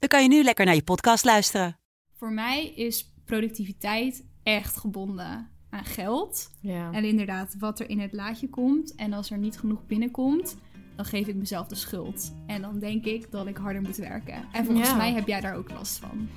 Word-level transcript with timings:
dan 0.00 0.08
kan 0.08 0.22
je 0.22 0.28
nu 0.28 0.42
lekker 0.42 0.64
naar 0.64 0.74
je 0.74 0.82
podcast 0.82 1.24
luisteren. 1.24 1.78
Voor 2.16 2.32
mij 2.32 2.66
is 2.74 3.12
productiviteit 3.24 4.24
echt 4.42 4.76
gebonden 4.76 5.48
aan 5.70 5.84
geld. 5.84 6.50
Ja. 6.60 6.92
En 6.92 7.04
inderdaad, 7.04 7.54
wat 7.58 7.80
er 7.80 7.90
in 7.90 8.00
het 8.00 8.12
laadje 8.12 8.48
komt. 8.48 8.94
En 8.94 9.12
als 9.12 9.30
er 9.30 9.38
niet 9.38 9.58
genoeg 9.58 9.86
binnenkomt, 9.86 10.56
dan 10.96 11.04
geef 11.04 11.26
ik 11.26 11.34
mezelf 11.34 11.66
de 11.66 11.74
schuld. 11.74 12.32
En 12.46 12.62
dan 12.62 12.78
denk 12.78 13.04
ik 13.04 13.30
dat 13.30 13.46
ik 13.46 13.56
harder 13.56 13.82
moet 13.82 13.96
werken. 13.96 14.44
En 14.52 14.64
volgens 14.64 14.88
Ja. 14.88 14.96
mij 14.96 15.12
heb 15.12 15.26
jij 15.26 15.40
daar 15.40 15.54
ook 15.56 15.70
last 15.70 15.98
van. 15.98 16.28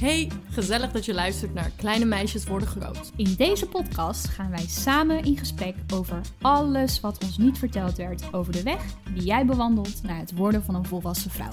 Hey, 0.00 0.30
gezellig 0.50 0.92
dat 0.92 1.04
je 1.04 1.14
luistert 1.14 1.54
naar 1.54 1.70
Kleine 1.76 2.04
Meisjes 2.04 2.46
Worden 2.46 2.68
Groot. 2.68 3.12
In 3.16 3.34
deze 3.34 3.66
podcast 3.68 4.28
gaan 4.28 4.50
wij 4.50 4.66
samen 4.66 5.24
in 5.24 5.36
gesprek 5.38 5.74
over 5.92 6.20
alles 6.40 7.00
wat 7.00 7.24
ons 7.24 7.38
niet 7.38 7.58
verteld 7.58 7.96
werd 7.96 8.34
over 8.34 8.52
de 8.52 8.62
weg 8.62 8.84
die 9.14 9.22
jij 9.22 9.44
bewandelt 9.46 10.02
naar 10.02 10.18
het 10.18 10.34
worden 10.36 10.64
van 10.64 10.74
een 10.74 10.84
volwassen 10.86 11.30
vrouw. 11.30 11.52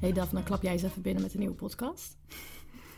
Hey 0.00 0.12
Daphne, 0.12 0.42
klap 0.42 0.62
jij 0.62 0.72
eens 0.72 0.82
even 0.82 1.02
binnen 1.02 1.22
met 1.22 1.32
een 1.32 1.38
nieuwe 1.38 1.54
podcast? 1.54 2.18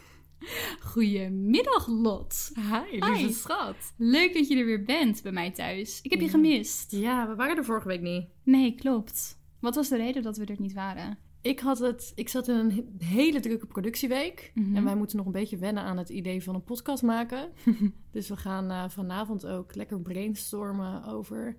Goedemiddag, 0.93 1.87
Lot. 1.87 2.51
Hi, 2.55 2.91
lieve 2.91 3.11
lieve 3.13 3.33
schat. 3.33 3.77
Leuk 3.97 4.35
dat 4.35 4.49
je 4.49 4.57
er 4.59 4.65
weer 4.65 4.85
bent 4.85 5.23
bij 5.23 5.33
mij 5.33 5.51
thuis. 5.51 6.01
Ik 6.03 6.11
heb 6.11 6.21
je 6.21 6.29
gemist. 6.29 6.91
Ja, 6.93 7.29
we 7.29 7.35
waren 7.35 7.57
er 7.57 7.65
vorige 7.65 7.89
week 7.89 8.01
niet. 8.01 8.29
Nee, 8.43 8.75
klopt. 8.75 9.41
Wat 9.61 9.75
was 9.75 9.89
de 9.89 9.97
reden 9.97 10.23
dat 10.23 10.37
we 10.37 10.45
er 10.45 10.61
niet 10.61 10.73
waren? 10.73 11.19
Ik, 11.41 11.61
had 11.61 11.79
het, 11.79 12.13
ik 12.15 12.29
zat 12.29 12.49
in 12.49 12.55
een 12.55 12.71
he- 12.71 13.07
hele 13.07 13.41
drukke 13.41 13.67
productieweek. 13.67 14.51
Mhm. 14.55 14.77
En 14.77 14.85
wij 14.85 14.97
moeten 14.97 15.17
nog 15.17 15.27
een 15.27 15.33
beetje 15.33 15.57
wennen 15.59 15.83
aan 15.83 15.99
het 15.99 16.09
idee 16.09 16.43
van 16.43 16.55
een 16.55 16.65
podcast 16.65 17.03
maken. 17.03 17.53
dus 18.13 18.29
we 18.29 18.37
gaan 18.37 18.71
eh, 18.71 18.89
vanavond 18.89 19.47
ook 19.47 19.75
lekker 19.75 20.01
brainstormen 20.01 21.05
over 21.05 21.57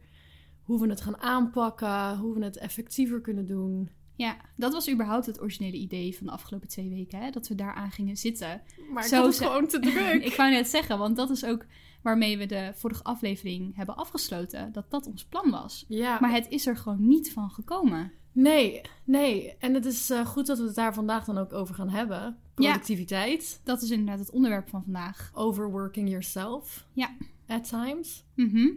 hoe 0.62 0.82
we 0.82 0.88
het 0.90 1.02
gaan 1.02 1.18
aanpakken. 1.18 2.18
Hoe 2.18 2.34
we 2.34 2.44
het 2.44 2.58
effectiever 2.58 3.22
kunnen 3.22 3.46
doen. 3.46 3.90
Ja, 4.20 4.38
dat 4.56 4.74
was 4.74 4.90
überhaupt 4.92 5.26
het 5.26 5.42
originele 5.42 5.78
idee 5.78 6.18
van 6.18 6.26
de 6.26 6.32
afgelopen 6.32 6.68
twee 6.68 6.90
weken, 6.90 7.20
hè? 7.20 7.30
dat 7.30 7.48
we 7.48 7.56
daaraan 7.56 7.92
gingen 7.92 8.18
zitten. 8.18 8.62
Maar 8.94 9.04
ik 9.04 9.10
Zo 9.10 9.26
het 9.26 9.36
ze- 9.36 9.44
gewoon 9.44 9.68
te 9.68 9.80
druk. 9.90 10.24
ik 10.24 10.36
wou 10.36 10.50
net 10.52 10.68
zeggen, 10.68 10.98
want 10.98 11.16
dat 11.16 11.30
is 11.30 11.46
ook 11.46 11.66
waarmee 12.02 12.38
we 12.38 12.46
de 12.46 12.72
vorige 12.76 13.04
aflevering 13.04 13.76
hebben 13.76 13.96
afgesloten, 13.96 14.72
dat 14.72 14.92
dat 14.92 15.08
ons 15.08 15.26
plan 15.26 15.50
was. 15.50 15.86
ja, 15.88 16.18
Maar 16.22 16.32
het 16.32 16.50
is 16.50 16.68
er 16.68 16.78
gewoon 16.78 17.08
niet 17.08 17.32
van 17.34 17.50
gekomen. 17.50 18.12
Nee, 18.32 18.82
nee. 19.04 19.56
En 19.60 19.74
het 19.74 19.86
is 19.86 20.10
eh, 20.10 20.26
goed 20.26 20.46
dat 20.48 20.58
we 20.58 20.64
het 20.66 20.76
daar 20.76 20.94
vandaag 20.94 21.26
dan 21.26 21.38
ook 21.38 21.54
over 21.54 21.76
gaan 21.76 21.90
hebben. 21.90 22.38
Productiviteit. 22.54 23.62
Dat 23.64 23.82
is 23.82 23.90
inderdaad 23.92 24.20
het 24.20 24.32
onderwerp 24.32 24.70
van 24.70 24.84
vandaag. 24.84 25.32
Overworking 25.34 26.10
yourself. 26.10 26.86
Ja. 26.94 27.10
At 27.48 27.70
times. 27.70 28.24
Mhm. 28.36 28.68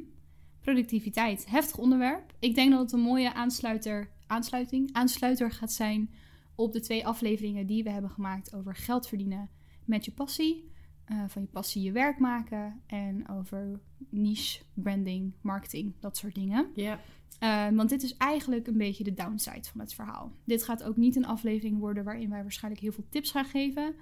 Productiviteit, 0.61 1.45
heftig 1.49 1.77
onderwerp. 1.79 2.33
Ik 2.39 2.55
denk 2.55 2.71
dat 2.71 2.81
het 2.81 2.93
een 2.93 3.01
mooie 3.01 3.35
aansluiter, 3.35 4.11
aansluiting, 4.33 4.93
aansluiter 4.93 5.51
gaat 5.51 5.73
zijn 5.73 6.11
op 6.55 6.73
de 6.73 6.81
twee 6.81 7.07
afleveringen 7.07 7.67
die 7.67 7.83
we 7.83 7.91
hebben 7.91 8.11
gemaakt 8.11 8.55
over 8.55 8.75
geld 8.75 9.09
verdienen 9.09 9.51
met 9.85 10.05
je 10.05 10.13
passie. 10.13 10.71
eh, 11.05 11.25
van 11.29 11.43
je 11.43 11.49
passie 11.49 11.83
je 11.83 11.93
werk 11.93 12.19
maken 12.19 12.83
en 12.87 13.29
over 13.29 13.81
niche, 14.11 14.63
branding, 14.75 15.33
marketing, 15.41 15.95
dat 16.01 16.17
soort 16.17 16.35
dingen. 16.35 16.71
Ja. 16.75 17.01
Eh, 17.39 17.69
want 17.77 17.89
dit 17.89 18.03
is 18.03 18.17
eigenlijk 18.17 18.67
een 18.67 18.79
beetje 18.79 19.05
de 19.05 19.15
downside 19.15 19.69
van 19.71 19.81
het 19.81 19.95
verhaal. 19.95 20.33
Dit 20.45 20.63
gaat 20.63 20.83
ook 20.83 20.97
niet 20.97 21.17
een 21.17 21.27
aflevering 21.27 21.79
worden 21.79 22.05
waarin 22.05 22.31
wij 22.31 22.43
waarschijnlijk 22.43 22.83
heel 22.83 22.93
veel 22.93 23.07
tips 23.09 23.31
gaan 23.31 23.45
geven. 23.45 23.95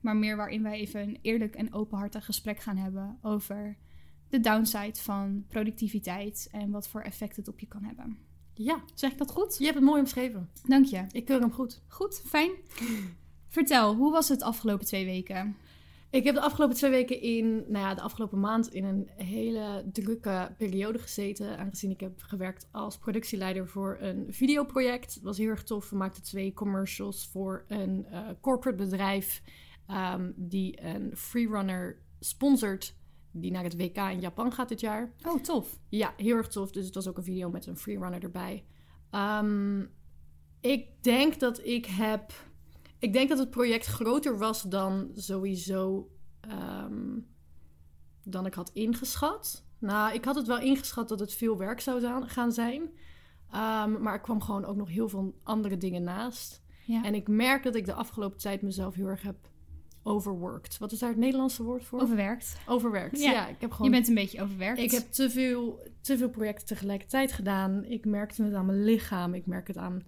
Maar 0.00 0.16
meer 0.16 0.36
waarin 0.36 0.62
wij 0.62 0.78
even 0.78 1.00
een 1.00 1.18
eerlijk 1.22 1.54
en 1.54 1.72
openhartig 1.72 2.24
gesprek 2.24 2.60
gaan 2.60 2.76
hebben 2.76 3.18
over 3.22 3.76
de 4.28 4.40
downside 4.40 5.00
van 5.00 5.44
productiviteit 5.48 6.48
en 6.50 6.70
wat 6.70 6.88
voor 6.88 7.00
effect 7.00 7.36
het 7.36 7.48
op 7.48 7.60
je 7.60 7.66
kan 7.66 7.84
hebben. 7.84 8.18
Ja. 8.54 8.82
Zeg 8.94 9.12
ik 9.12 9.18
dat 9.18 9.30
goed? 9.30 9.56
Je 9.58 9.64
hebt 9.64 9.76
het 9.76 9.84
mooi 9.84 10.00
omschreven. 10.00 10.50
Dank 10.66 10.86
je. 10.86 11.04
Ik 11.10 11.24
keur 11.24 11.40
hem 11.40 11.52
goed. 11.52 11.82
Goed, 11.88 12.22
fijn. 12.26 12.50
Vertel, 13.48 13.94
hoe 13.94 14.12
was 14.12 14.28
het 14.28 14.38
de 14.38 14.44
afgelopen 14.44 14.86
twee 14.86 15.04
weken? 15.04 15.56
Ik 16.14 16.24
heb 16.24 16.34
de 16.34 16.40
afgelopen 16.40 16.76
twee 16.76 16.90
weken 16.90 17.20
in, 17.20 17.56
nou 17.68 17.84
ja, 17.84 17.94
de 17.94 18.00
afgelopen 18.00 18.40
maand 18.40 18.68
in 18.72 18.84
een 18.84 19.10
hele 19.16 19.84
drukke 19.92 20.54
periode 20.58 20.98
gezeten. 20.98 21.58
Aangezien 21.58 21.90
ik 21.90 22.00
heb 22.00 22.22
gewerkt 22.22 22.68
als 22.70 22.98
productieleider 22.98 23.68
voor 23.68 23.96
een 24.00 24.26
videoproject. 24.28 25.14
Het 25.14 25.22
was 25.22 25.38
heel 25.38 25.48
erg 25.48 25.62
tof. 25.62 25.90
We 25.90 25.96
maakten 25.96 26.22
twee 26.22 26.52
commercials 26.52 27.28
voor 27.32 27.64
een 27.68 28.06
eh, 28.10 28.20
corporate 28.40 28.82
bedrijf 28.82 29.42
ehm, 29.86 30.30
die 30.36 30.82
een 30.82 31.16
freerunner 31.16 31.98
sponsort. 32.20 32.94
Die 33.36 33.50
naar 33.50 33.62
het 33.62 33.76
WK 33.76 33.96
in 33.96 34.20
Japan 34.20 34.52
gaat 34.52 34.68
dit 34.68 34.80
jaar. 34.80 35.12
Oh, 35.26 35.40
tof. 35.40 35.78
Ja, 35.88 36.14
heel 36.16 36.36
erg 36.36 36.48
tof. 36.48 36.70
Dus 36.70 36.84
het 36.84 36.94
was 36.94 37.08
ook 37.08 37.16
een 37.16 37.24
video 37.24 37.50
met 37.50 37.66
een 37.66 37.76
freerunner 37.76 38.22
erbij. 38.22 38.64
Ehm, 39.10 39.80
ik 40.60 41.02
denk 41.02 41.40
dat 41.40 41.66
ik 41.66 41.86
heb. 41.86 42.32
Ik 42.98 43.12
denk 43.12 43.28
dat 43.28 43.38
het 43.38 43.50
project 43.50 43.86
groter 43.86 44.38
was 44.38 44.62
dan 44.62 45.10
sowieso. 45.14 46.08
ehm, 46.40 47.18
dan 48.22 48.46
ik 48.46 48.54
had 48.54 48.70
ingeschat. 48.72 49.64
Nou, 49.78 50.14
ik 50.14 50.24
had 50.24 50.34
het 50.34 50.46
wel 50.46 50.58
ingeschat 50.60 51.08
dat 51.08 51.20
het 51.20 51.34
veel 51.34 51.56
werk 51.56 51.80
zou 51.80 52.26
gaan 52.26 52.52
zijn. 52.52 52.90
Ehm, 53.50 54.02
maar 54.02 54.12
er 54.12 54.20
kwam 54.20 54.40
gewoon 54.40 54.64
ook 54.64 54.76
nog 54.76 54.88
heel 54.88 55.08
veel 55.08 55.40
andere 55.42 55.76
dingen 55.76 56.02
naast. 56.02 56.62
Ja. 56.86 57.04
En 57.04 57.14
ik 57.14 57.28
merk 57.28 57.62
dat 57.62 57.74
ik 57.74 57.84
de 57.84 57.92
afgelopen 57.92 58.38
tijd 58.38 58.62
mezelf 58.62 58.94
heel 58.94 59.08
erg 59.08 59.22
heb 59.22 59.36
overworked. 60.04 60.78
Wat 60.78 60.92
is 60.92 60.98
daar 60.98 61.08
het 61.08 61.18
Nederlandse 61.18 61.62
woord 61.62 61.84
voor? 61.84 62.00
Overwerkt. 62.00 62.56
overwerkt. 62.66 63.20
Ja. 63.20 63.32
Ja, 63.32 63.48
ik 63.48 63.60
heb 63.60 63.70
gewoon 63.70 63.86
Je 63.86 63.92
bent 63.96 64.08
een 64.08 64.14
beetje 64.14 64.42
overwerkt. 64.42 64.80
ik 64.80 64.90
heb 64.90 65.10
te 65.12 65.30
veel, 65.30 65.82
te 66.00 66.18
veel 66.18 66.30
projecten 66.30 66.66
tegelijkertijd 66.66 67.32
gedaan. 67.32 67.84
Ik 67.84 68.04
merkte 68.04 68.42
het 68.42 68.54
aan 68.54 68.66
mijn 68.66 68.84
lichaam. 68.84 69.34
Ik 69.34 69.46
merk 69.46 69.66
het 69.66 69.76
aan... 69.76 70.02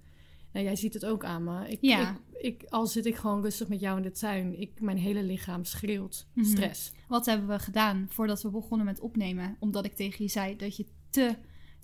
Nou, 0.52 0.64
jij 0.68 0.76
ziet 0.76 0.94
het 0.94 1.04
ook 1.06 1.24
aan 1.24 1.44
me. 1.44 1.68
Ik, 1.68 1.78
Ja. 1.80 2.10
ik, 2.10 2.16
ik, 2.42 2.64
al 2.68 2.86
zit 2.86 3.06
ik 3.06 3.16
gewoon 3.16 3.42
rustig 3.42 3.68
met 3.68 3.80
jou 3.80 3.96
in 3.96 4.02
de 4.02 4.10
tuin. 4.10 4.60
Ik, 4.60 4.80
mijn 4.80 4.98
hele 4.98 5.22
lichaam 5.22 5.64
schreeuwt 5.64 6.26
Mhm. 6.32 6.46
stress. 6.46 6.92
Wat 7.08 7.26
hebben 7.26 7.48
we 7.48 7.58
gedaan 7.58 8.06
voordat 8.10 8.42
we 8.42 8.50
begonnen 8.50 8.86
met 8.86 9.00
opnemen? 9.00 9.56
Omdat 9.60 9.84
ik 9.84 9.92
tegen 9.94 10.24
je 10.24 10.30
zei 10.30 10.56
dat 10.56 10.76
je 10.76 10.86
te, 11.10 11.34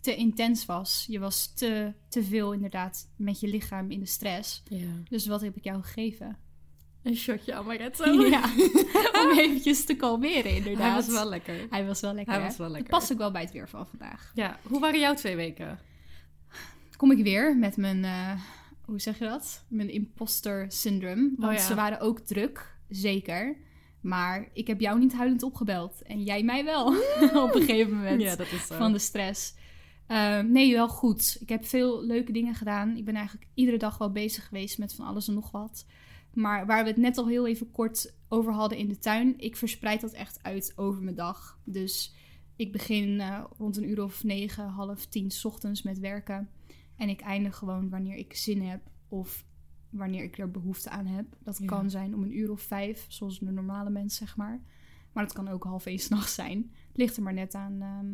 te 0.01 0.17
intens 0.17 0.67
was. 0.67 1.05
Je 1.09 1.19
was 1.19 1.55
te, 1.55 1.93
te 2.09 2.23
veel 2.25 2.53
inderdaad 2.53 3.09
met 3.17 3.41
je 3.41 3.49
lichaam 3.49 3.91
in 3.91 4.01
de 4.01 4.07
stress. 4.07 4.63
Ja. 4.69 4.87
Dus 5.09 5.27
wat 5.27 5.41
heb 5.41 5.57
ik 5.57 5.65
jou 5.65 5.83
gegeven? 5.83 6.39
Een 7.03 7.17
shotje 7.17 7.55
amaretto. 7.55 8.05
Ja, 8.29 8.43
om 9.23 9.39
eventjes 9.39 9.85
te 9.85 9.95
kalmeren 9.95 10.55
inderdaad. 10.57 10.83
Hij 10.83 10.95
was 10.95 11.07
wel 11.07 11.29
lekker. 11.29 11.67
Hij 11.71 11.87
was 11.87 12.01
wel 12.01 12.15
lekker. 12.15 12.35
Hij 12.35 12.43
was 12.43 12.57
wel 12.57 12.69
lekker. 12.69 12.91
Dat 12.91 12.99
past 12.99 13.13
ook 13.13 13.19
wel 13.19 13.31
bij 13.31 13.43
het 13.43 13.53
weer 13.53 13.69
van 13.69 13.87
vandaag. 13.87 14.33
Ja, 14.35 14.59
hoe 14.63 14.81
waren 14.81 15.01
jouw 15.01 15.15
twee 15.15 15.37
weken? 15.37 15.79
Kom 16.97 17.11
ik 17.11 17.23
weer 17.25 17.57
met 17.57 17.77
mijn, 17.77 18.05
eh, 18.05 18.41
hoe 18.85 19.01
zeg 19.01 19.19
je 19.19 19.25
dat? 19.25 19.65
Mijn 19.69 19.91
imposter 19.91 20.65
syndrome. 20.69 21.33
Want 21.37 21.53
Oh 21.53 21.59
ja. 21.59 21.67
ze 21.67 21.75
waren 21.75 22.01
ook 22.01 22.19
druk, 22.21 22.77
zeker. 22.89 23.57
Maar 24.01 24.49
ik 24.53 24.67
heb 24.67 24.81
jou 24.81 24.99
niet 24.99 25.13
huilend 25.13 25.43
opgebeld. 25.43 26.03
En 26.03 26.23
jij 26.23 26.43
mij 26.43 26.65
wel 26.65 26.87
op 27.47 27.55
een 27.55 27.63
gegeven 27.63 27.97
moment. 27.97 28.39
dat 28.39 28.53
is 28.53 28.67
zo. 28.67 28.77
van 28.77 28.93
de 28.93 28.99
stress. 28.99 29.55
Eh, 30.07 30.39
nee, 30.39 30.73
wel 30.73 30.89
goed. 30.89 31.37
Ik 31.41 31.49
heb 31.49 31.67
veel 31.67 32.05
leuke 32.05 32.33
dingen 32.33 32.55
gedaan. 32.55 32.97
Ik 32.97 33.05
ben 33.05 33.15
eigenlijk 33.15 33.47
iedere 33.55 33.77
dag 33.79 33.99
wel 33.99 34.13
bezig 34.13 34.47
geweest 34.47 34.79
met 34.79 34.95
van 34.95 35.07
alles 35.07 35.29
en 35.29 35.35
nog 35.35 35.51
wat. 35.51 35.87
Maar 36.35 36.67
waar 36.67 36.83
we 36.83 36.89
het 36.91 36.99
net 36.99 37.19
al 37.19 37.29
heel 37.29 37.47
even 37.47 37.71
kort 37.71 38.15
over 38.29 38.53
hadden 38.53 38.79
in 38.79 38.89
de 38.89 38.99
tuin, 38.99 39.35
ik 39.39 39.57
verspreid 39.57 40.01
dat 40.01 40.13
echt 40.13 40.43
uit 40.43 40.73
over 40.77 41.03
mijn 41.03 41.17
dag. 41.17 41.59
Dus 41.65 42.15
ik 42.57 42.73
begin 42.73 43.21
eh, 43.21 43.45
rond 43.59 43.77
een 43.77 43.89
uur 43.89 44.03
of 44.03 44.25
negen, 44.25 44.69
half 44.69 45.07
tien 45.07 45.31
's 45.31 45.45
ochtends 45.45 45.83
met 45.83 45.99
werken. 45.99 46.49
En 46.97 47.09
ik 47.09 47.21
eindig 47.21 47.57
gewoon 47.57 47.89
wanneer 47.89 48.17
ik 48.17 48.35
zin 48.37 48.63
heb 48.63 48.81
of 49.09 49.45
wanneer 49.91 50.23
ik 50.23 50.39
er 50.39 50.51
behoefte 50.51 50.91
aan 50.91 51.07
heb. 51.07 51.27
Dat 51.39 51.59
Ja. 51.59 51.67
kan 51.67 51.91
zijn 51.91 52.15
om 52.15 52.23
een 52.23 52.37
uur 52.39 52.51
of 52.51 52.61
vijf, 52.61 53.05
zoals 53.09 53.39
de 53.39 53.51
normale 53.53 53.91
mens, 53.91 54.17
zeg 54.17 54.37
maar. 54.37 54.63
Maar 55.13 55.25
dat 55.25 55.33
kan 55.33 55.49
ook 55.49 55.65
half 55.65 55.87
één 55.87 55.99
s'nachts 55.99 56.35
zijn. 56.35 56.71
Het 56.89 56.97
ligt 56.97 57.17
er 57.17 57.23
maar 57.23 57.33
net 57.35 57.55
aan 57.55 57.81
ehm, 57.83 58.07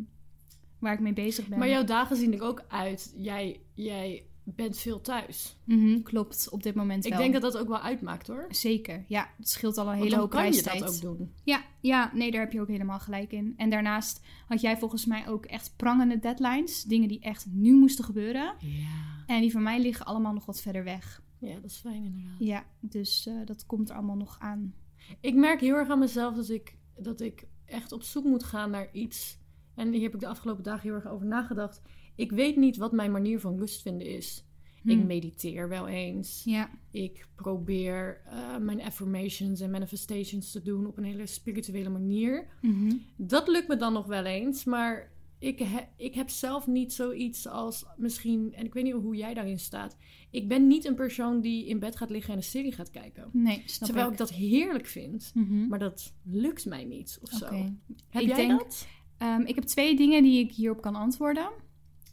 waar 0.79 0.93
ik 0.95 1.01
mee 1.01 1.13
bezig 1.13 1.49
ben. 1.49 1.59
Maar 1.59 1.69
jouw 1.69 1.85
dagen 1.85 2.17
zien 2.17 2.35
er 2.35 2.43
ook 2.43 2.65
uit. 2.69 3.13
Jij, 3.17 3.61
jij 3.75 4.27
bent 4.57 4.79
veel 4.79 5.01
thuis. 5.01 5.57
Mhm, 5.65 6.03
klopt, 6.03 6.49
op 6.51 6.63
dit 6.63 6.75
moment 6.75 7.05
Ik 7.05 7.11
wel. 7.11 7.21
denk 7.21 7.33
dat 7.33 7.43
dat 7.43 7.57
ook 7.59 7.69
wel 7.69 7.81
uitmaakt 7.81 8.27
hoor. 8.27 8.47
Zeker, 8.49 9.05
ja. 9.09 9.31
Het 9.37 9.49
scheelt 9.49 9.79
al 9.79 9.87
een 9.87 9.91
Want 9.91 10.03
hele 10.03 10.17
hoop 10.17 10.31
kan 10.31 10.53
je 10.53 10.63
dat 10.63 10.85
ook 10.85 11.01
doen. 11.01 11.33
Ja, 11.45 11.63
ja, 11.81 12.11
nee, 12.15 12.31
daar 12.31 12.41
heb 12.41 12.53
je 12.53 12.61
ook 12.61 12.69
helemaal 12.69 12.99
gelijk 12.99 13.33
in. 13.33 13.55
En 13.57 13.71
daarnaast 13.71 14.21
had 14.47 14.61
jij 14.61 14.79
volgens 14.79 15.07
mij 15.07 15.29
ook 15.29 15.47
echt 15.47 15.73
prangende 15.77 16.19
deadlines. 16.19 16.83
Dingen 16.83 17.09
die 17.09 17.21
echt 17.21 17.47
nu 17.51 17.75
moesten 17.75 18.05
gebeuren. 18.05 18.55
Ja. 18.59 19.25
En 19.27 19.41
die 19.41 19.53
van 19.53 19.63
mij 19.63 19.81
liggen 19.81 20.07
allemaal 20.07 20.33
nog 20.33 20.47
wat 20.47 20.61
verder 20.61 20.85
weg. 20.85 21.23
Ja, 21.39 21.55
dat 21.55 21.71
is 21.71 21.77
fijn 21.77 22.05
inderdaad. 22.05 22.39
Ja, 22.39 22.65
dus 22.81 23.27
eh, 23.27 23.35
dat 23.45 23.67
komt 23.67 23.89
er 23.89 23.97
allemaal 23.97 24.17
nog 24.17 24.37
aan. 24.41 24.75
Ik 25.21 25.35
merk 25.35 25.61
heel 25.61 25.75
erg 25.75 25.89
aan 25.89 25.99
mezelf 25.99 26.35
dat 26.35 26.49
ik, 26.49 26.77
dat 26.97 27.21
ik 27.21 27.47
echt 27.65 27.93
op 27.93 28.03
zoek 28.03 28.25
moet 28.25 28.45
gaan 28.45 28.71
naar 28.71 28.89
iets. 28.93 29.39
En 29.75 29.93
hier 29.93 30.03
heb 30.03 30.15
ik 30.15 30.21
de 30.21 30.27
afgelopen 30.27 30.63
dagen 30.63 30.83
heel 30.83 30.95
erg 30.95 31.07
over 31.07 31.27
nagedacht. 31.27 31.83
Ik 32.19 32.31
weet 32.33 32.57
niet 32.57 32.77
wat 32.77 32.93
mijn 32.93 33.13
manier 33.13 33.41
van 33.41 33.59
rust 33.59 33.83
vinden 33.83 34.07
is. 34.07 34.43
Ik 34.85 35.05
mediteer 35.05 35.69
wel 35.69 35.89
eens. 35.89 36.43
Ja, 36.45 36.71
Ik 36.91 37.27
probeer 37.37 38.21
eh, 38.27 38.57
mijn 38.57 38.83
affirmations 38.83 39.61
en 39.61 39.71
manifestations 39.71 40.51
te 40.51 40.63
doen 40.63 40.87
op 40.87 40.97
een 40.97 41.05
hele 41.05 41.27
spirituele 41.27 41.89
manier. 41.89 42.47
Mhm. 42.63 42.93
Dat 43.17 43.49
lukt 43.49 43.69
me 43.69 43.77
dan 43.77 43.93
nog 43.93 44.07
wel 44.07 44.25
eens, 44.25 44.65
maar 44.65 45.13
ik, 45.39 45.59
he- 45.59 45.89
ik 45.97 46.15
heb 46.15 46.29
zelf 46.29 46.67
niet 46.67 46.93
zoiets 46.93 47.47
als 47.49 47.85
misschien, 47.97 48.55
en 48.55 48.65
ik 48.65 48.75
weet 48.75 48.85
niet 48.85 48.93
hoe 48.93 49.17
jij 49.17 49.35
daarin 49.35 49.59
staat. 49.59 49.97
Ik 50.31 50.49
ben 50.49 50.67
niet 50.67 50.85
een 50.85 50.95
persoon 50.95 51.41
die 51.41 51.67
in 51.67 51.79
bed 51.79 51.97
gaat 51.97 52.11
liggen 52.11 52.31
en 52.33 52.37
een 52.39 52.45
serie 52.45 52.73
gaat 52.73 52.91
kijken. 52.91 53.29
nee, 53.33 53.63
snap 53.65 53.87
Terwijl 53.89 54.07
ik 54.07 54.13
ik. 54.13 54.19
dat 54.19 54.31
heerlijk 54.33 54.87
vind, 54.87 55.31
Mhm. 55.35 55.67
maar 55.69 55.79
dat 55.79 56.15
lukt 56.25 56.67
mij 56.67 56.85
niet 56.85 57.19
of 57.23 57.31
zo. 57.31 57.45
Oké. 57.45 57.75
Heb 58.09 58.23
Ik 58.23 58.29
jij 58.29 58.37
denk- 58.37 58.59
dat? 58.59 58.87
Ehm, 59.19 59.41
ik 59.41 59.55
heb 59.55 59.65
twee 59.65 59.97
dingen 59.97 60.23
die 60.23 60.45
ik 60.45 60.53
hierop 60.53 60.81
kan 60.83 60.95
antwoorden. 60.95 61.51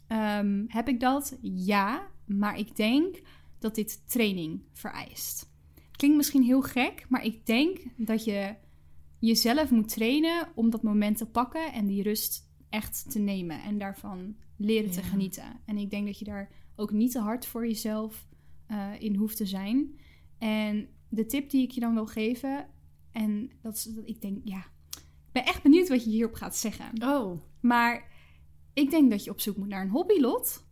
Ehm, 0.06 0.64
heb 0.66 0.88
ik 0.88 1.00
dat? 1.00 1.38
Ja, 1.42 2.06
maar 2.24 2.58
ik 2.58 2.76
denk 2.76 3.20
dat 3.58 3.74
dit 3.74 4.10
training 4.10 4.62
vereist. 4.72 5.50
Klinkt 5.90 6.16
misschien 6.16 6.42
heel 6.42 6.62
gek, 6.62 7.06
maar 7.08 7.24
ik 7.24 7.46
denk 7.46 7.78
dat 7.96 8.24
je 8.24 8.54
jezelf 9.18 9.70
moet 9.70 9.88
trainen 9.88 10.48
om 10.54 10.70
dat 10.70 10.82
moment 10.82 11.16
te 11.16 11.26
pakken 11.26 11.72
en 11.72 11.86
die 11.86 12.02
rust 12.02 12.48
echt 12.68 13.10
te 13.10 13.18
nemen 13.18 13.62
en 13.62 13.78
daarvan 13.78 14.36
leren 14.56 14.90
te 14.90 15.00
Ja. 15.00 15.06
genieten. 15.06 15.60
En 15.64 15.78
ik 15.78 15.90
denk 15.90 16.06
dat 16.06 16.18
je 16.18 16.24
daar 16.24 16.50
ook 16.76 16.92
niet 16.92 17.12
te 17.12 17.18
hard 17.20 17.46
voor 17.46 17.66
jezelf 17.66 18.26
eh, 18.66 18.90
in 18.98 19.14
hoeft 19.14 19.36
te 19.36 19.46
zijn. 19.46 19.98
En 20.38 20.88
de 21.08 21.26
tip 21.26 21.50
die 21.50 21.62
ik 21.62 21.70
je 21.70 21.80
dan 21.80 21.94
wil 21.94 22.06
geven, 22.06 22.66
en 23.12 23.50
dat 23.62 23.74
is 23.74 23.82
dat 23.84 24.06
ik 24.08 24.20
denk, 24.20 24.38
ja, 24.44 24.58
ik 24.90 25.32
ben 25.32 25.44
echt 25.44 25.62
benieuwd 25.62 25.88
wat 25.88 26.04
je 26.04 26.10
hierop 26.10 26.34
gaat 26.34 26.56
zeggen. 26.56 27.02
Oh, 27.02 27.40
Maar 27.60 28.10
ik 28.76 28.90
denk 28.90 29.10
dat 29.10 29.24
je 29.24 29.30
op 29.30 29.40
zoek 29.40 29.56
moet 29.56 29.68
naar 29.68 29.82
een 29.82 29.90
hobby, 29.90 30.20
Lot. 30.20 30.66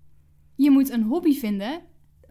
Je 0.56 0.70
moet 0.70 0.90
een 0.90 1.02
hobby 1.02 1.38
vinden. 1.38 1.82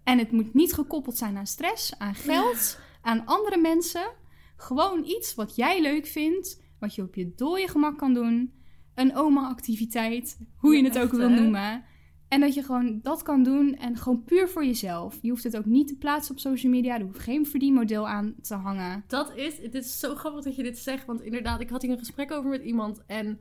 En 0.03 0.17
het 0.17 0.31
moet 0.31 0.53
niet 0.53 0.73
gekoppeld 0.73 1.17
zijn 1.17 1.37
aan 1.37 1.47
stress, 1.47 1.99
aan 1.99 2.15
geld, 2.15 2.79
aan 3.01 3.25
andere 3.25 3.57
mensen. 3.57 4.11
Gewoon 4.55 5.03
iets 5.03 5.35
wat 5.35 5.55
jij 5.55 5.81
leuk 5.81 6.05
vindt, 6.05 6.61
wat 6.79 6.95
je 6.95 7.01
op 7.01 7.15
je 7.15 7.33
dode 7.35 7.67
gemak 7.67 7.97
kan 7.97 8.13
doen. 8.13 8.53
Een 8.95 9.15
oma-activiteit, 9.15 10.39
hoe 10.55 10.75
je 10.75 10.83
het 10.83 10.99
ook 10.99 11.11
wil 11.11 11.29
hè? 11.29 11.39
noemen. 11.39 11.83
En 12.27 12.39
dat 12.39 12.53
je 12.53 12.63
gewoon 12.63 12.99
dat 13.01 13.21
kan 13.21 13.43
doen 13.43 13.75
en 13.75 13.97
gewoon 13.97 14.23
puur 14.23 14.49
voor 14.49 14.65
jezelf. 14.65 15.19
Je 15.21 15.29
hoeft 15.29 15.43
het 15.43 15.57
ook 15.57 15.65
niet 15.65 15.87
te 15.87 15.97
plaatsen 15.97 16.33
op 16.33 16.39
social 16.39 16.71
media. 16.71 16.95
Er 16.95 17.05
hoeft 17.05 17.19
geen 17.19 17.45
verdienmodel 17.45 18.07
aan 18.07 18.35
te 18.41 18.55
hangen. 18.55 19.03
dat 19.07 19.35
is, 19.35 19.57
het 19.57 19.75
is 19.75 19.99
zo 19.99 20.15
grappig 20.15 20.43
dat 20.43 20.55
je 20.55 20.63
dit 20.63 20.77
zegt, 20.77 21.05
want 21.05 21.21
inderdaad, 21.21 21.61
ik 21.61 21.69
had 21.69 21.81
hier 21.81 21.91
een 21.91 21.97
gesprek 21.97 22.31
over 22.31 22.49
met 22.49 22.63
iemand 22.63 23.05
en 23.05 23.39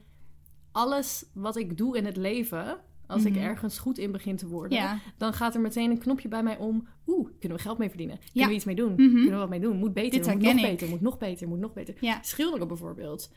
alles 0.73 1.25
wat 1.35 1.57
ik 1.57 1.77
doe 1.77 1.97
in 1.97 2.05
het 2.05 2.17
leven, 2.17 2.81
als 3.07 3.25
ik 3.25 3.33
Mhm. 3.35 3.43
ergens 3.45 3.79
goed 3.79 3.99
in 3.99 4.13
begin 4.13 4.37
te 4.37 4.49
worden, 4.49 4.79
Ja, 4.79 4.99
dan 5.17 5.33
gaat 5.33 5.55
er 5.55 5.61
meteen 5.61 5.91
een 5.91 5.99
knopje 5.99 6.29
bij 6.29 6.43
mij 6.43 6.59
om. 6.59 6.89
Oeh, 7.07 7.29
kunnen 7.39 7.59
we 7.59 7.65
geld 7.65 7.79
mee 7.79 7.89
verdienen? 7.89 8.17
Kunnen 8.19 8.33
Ja. 8.43 8.49
we 8.49 8.55
iets 8.55 8.65
mee 8.65 8.75
doen? 8.75 8.93
Mhm. 8.93 9.11
Kunnen 9.11 9.31
we 9.31 9.37
wat 9.37 9.49
mee 9.49 9.61
doen? 9.61 9.77
Moet 9.77 9.95
beter, 9.95 10.23
Dit 10.23 10.33
moet 10.35 10.43
nog 10.43 10.55
ik. 10.55 10.63
beter, 10.63 10.89
moet 10.89 11.01
nog 11.01 11.19
beter, 11.19 11.49
moet 11.49 11.59
nog 11.59 11.73
beter. 11.73 11.95
ja. 12.01 12.19
Schilderen 12.23 12.69
bijvoorbeeld. 12.69 13.31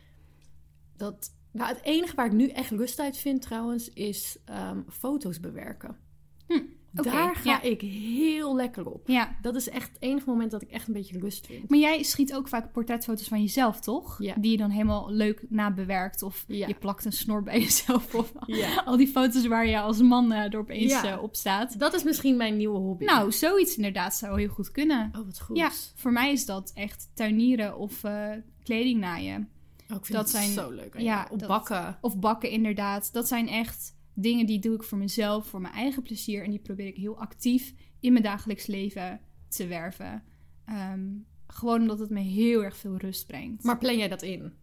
Dat, 0.97 1.35
nou, 1.51 1.67
het 1.69 1.83
enige 1.83 2.15
waar 2.15 2.25
ik 2.25 2.31
nu 2.31 2.47
echt 2.49 2.71
rust 2.71 2.99
uit 2.99 3.17
vind 3.17 3.41
trouwens, 3.41 3.89
is 3.93 4.37
ehm, 4.45 4.81
foto's 4.89 5.39
bewerken. 5.39 5.97
Hm, 6.47 6.59
Daar 7.03 7.35
ga 7.35 7.49
ja. 7.49 7.61
ik 7.61 7.81
heel 7.81 8.55
lekker 8.55 8.85
op. 8.85 9.07
ja. 9.07 9.35
Dat 9.41 9.55
is 9.55 9.69
echt 9.69 9.87
het 9.93 10.01
enige 10.01 10.29
moment 10.29 10.51
dat 10.51 10.61
ik 10.61 10.69
echt 10.69 10.87
een 10.87 10.93
beetje 10.93 11.19
rust 11.19 11.45
vind. 11.45 11.69
Maar 11.69 11.79
jij 11.79 12.03
schiet 12.03 12.33
ook 12.35 12.47
vaak 12.47 12.71
portretfoto's 12.71 13.27
van 13.27 13.41
jezelf, 13.41 13.79
toch? 13.79 14.15
Ja. 14.23 14.33
Die 14.37 14.51
je 14.51 14.57
dan 14.57 14.69
helemaal 14.69 15.11
leuk 15.11 15.45
nabewerkt. 15.49 16.21
Of 16.23 16.43
Ja. 16.47 16.67
je 16.67 16.73
plakt 16.73 17.05
een 17.05 17.11
snor 17.11 17.43
bij 17.43 17.59
jezelf. 17.67 18.15
Of 18.15 18.31
Ja. 18.45 18.81
al 18.85 18.97
die 18.97 19.07
foto's 19.07 19.47
waar 19.47 19.67
je 19.67 19.79
als 19.79 20.01
man 20.01 20.31
er 20.31 20.57
opeens 20.57 20.93
eh, 21.03 21.17
op 21.21 21.35
staat. 21.35 21.79
Dat 21.79 21.93
is 21.93 22.03
misschien 22.03 22.37
mijn 22.37 22.57
nieuwe 22.57 22.77
hobby. 22.79 23.05
Nou, 23.05 23.31
zoiets 23.31 23.75
inderdaad 23.75 24.15
zou 24.15 24.39
heel 24.39 24.49
goed 24.49 24.71
kunnen. 24.71 25.11
Oh, 25.17 25.25
wat 25.25 25.39
goed. 25.41 25.57
Ja, 25.57 25.71
voor 25.95 26.11
mij 26.11 26.31
is 26.31 26.45
dat 26.45 26.71
echt 26.75 27.09
tuinieren 27.13 27.77
of 27.77 28.03
eh, 28.03 28.29
kleding 28.63 28.99
naaien. 28.99 29.49
Oh, 29.89 29.97
ik 29.97 30.05
vind 30.05 30.17
dat 30.17 30.31
het 30.31 30.41
zijn- 30.41 30.51
zo 30.53 30.69
leuk. 30.71 30.95
ja, 30.97 31.27
dat- 31.37 31.47
bakken. 31.47 31.97
Of 32.01 32.19
bakken 32.19 32.49
inderdaad. 32.49 33.13
Dat 33.13 33.27
zijn 33.27 33.47
echt 33.47 33.94
dingen 34.15 34.45
die 34.45 34.59
doe 34.59 34.75
ik 34.75 34.83
voor 34.83 34.97
mezelf, 34.97 35.47
voor 35.47 35.61
mijn 35.61 35.73
eigen 35.73 36.03
plezier. 36.03 36.43
En 36.43 36.49
die 36.49 36.59
probeer 36.59 36.87
ik 36.87 36.97
heel 36.97 37.19
actief 37.19 37.73
in 37.99 38.11
mijn 38.11 38.23
dagelijks 38.23 38.65
leven 38.65 39.19
te 39.47 39.67
werven. 39.67 40.23
Ehm, 40.65 41.09
gewoon 41.47 41.81
omdat 41.81 41.99
het 41.99 42.09
me 42.09 42.19
heel 42.19 42.63
erg 42.63 42.77
veel 42.77 42.97
rust 42.97 43.27
brengt. 43.27 43.63
Maar 43.63 43.77
plan 43.77 43.97
jij 43.97 44.07
dat 44.07 44.21
in? 44.21 44.53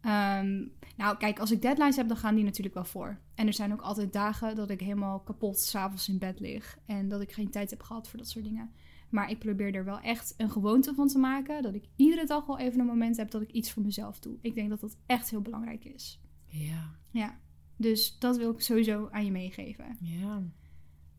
Ehm, 0.00 0.66
nou, 0.96 1.16
kijk, 1.16 1.38
als 1.38 1.50
ik 1.50 1.62
deadlines 1.62 1.96
heb, 1.96 2.08
dan 2.08 2.16
gaan 2.16 2.34
die 2.34 2.44
natuurlijk 2.44 2.74
wel 2.74 2.84
voor. 2.84 3.20
En 3.34 3.46
er 3.46 3.52
zijn 3.52 3.72
ook 3.72 3.80
altijd 3.80 4.12
dagen 4.12 4.54
dat 4.56 4.70
ik 4.70 4.80
helemaal 4.80 5.20
kapot 5.20 5.58
s'avonds 5.58 6.08
in 6.08 6.18
bed 6.18 6.40
lig. 6.40 6.78
En 6.86 7.08
dat 7.08 7.20
ik 7.20 7.32
geen 7.32 7.50
tijd 7.50 7.70
heb 7.70 7.82
gehad 7.82 8.08
voor 8.08 8.18
dat 8.18 8.28
soort 8.28 8.44
dingen. 8.44 8.72
Maar 9.10 9.30
ik 9.30 9.38
probeer 9.38 9.74
er 9.74 9.84
wel 9.84 10.00
echt 10.00 10.34
een 10.36 10.50
gewoonte 10.50 10.94
van 10.94 11.08
te 11.08 11.18
maken. 11.18 11.62
Dat 11.62 11.74
ik 11.74 11.84
iedere 11.96 12.26
dag 12.26 12.46
wel 12.46 12.58
even 12.58 12.80
een 12.80 12.86
moment 12.86 13.16
heb 13.16 13.30
dat 13.30 13.42
ik 13.42 13.50
iets 13.50 13.72
voor 13.72 13.82
mezelf 13.82 14.18
doe. 14.18 14.38
Ik 14.40 14.54
denk 14.54 14.68
dat 14.68 14.80
dat 14.80 14.96
echt 15.06 15.30
heel 15.30 15.42
belangrijk 15.42 15.84
is. 15.84 16.20
Ja. 16.46 17.00
Ja, 17.10 17.40
dus 17.82 18.16
dat 18.18 18.36
wil 18.36 18.50
ik 18.50 18.60
sowieso 18.60 19.08
aan 19.10 19.24
je 19.24 19.30
meegeven. 19.30 19.96
Ja. 20.00 20.42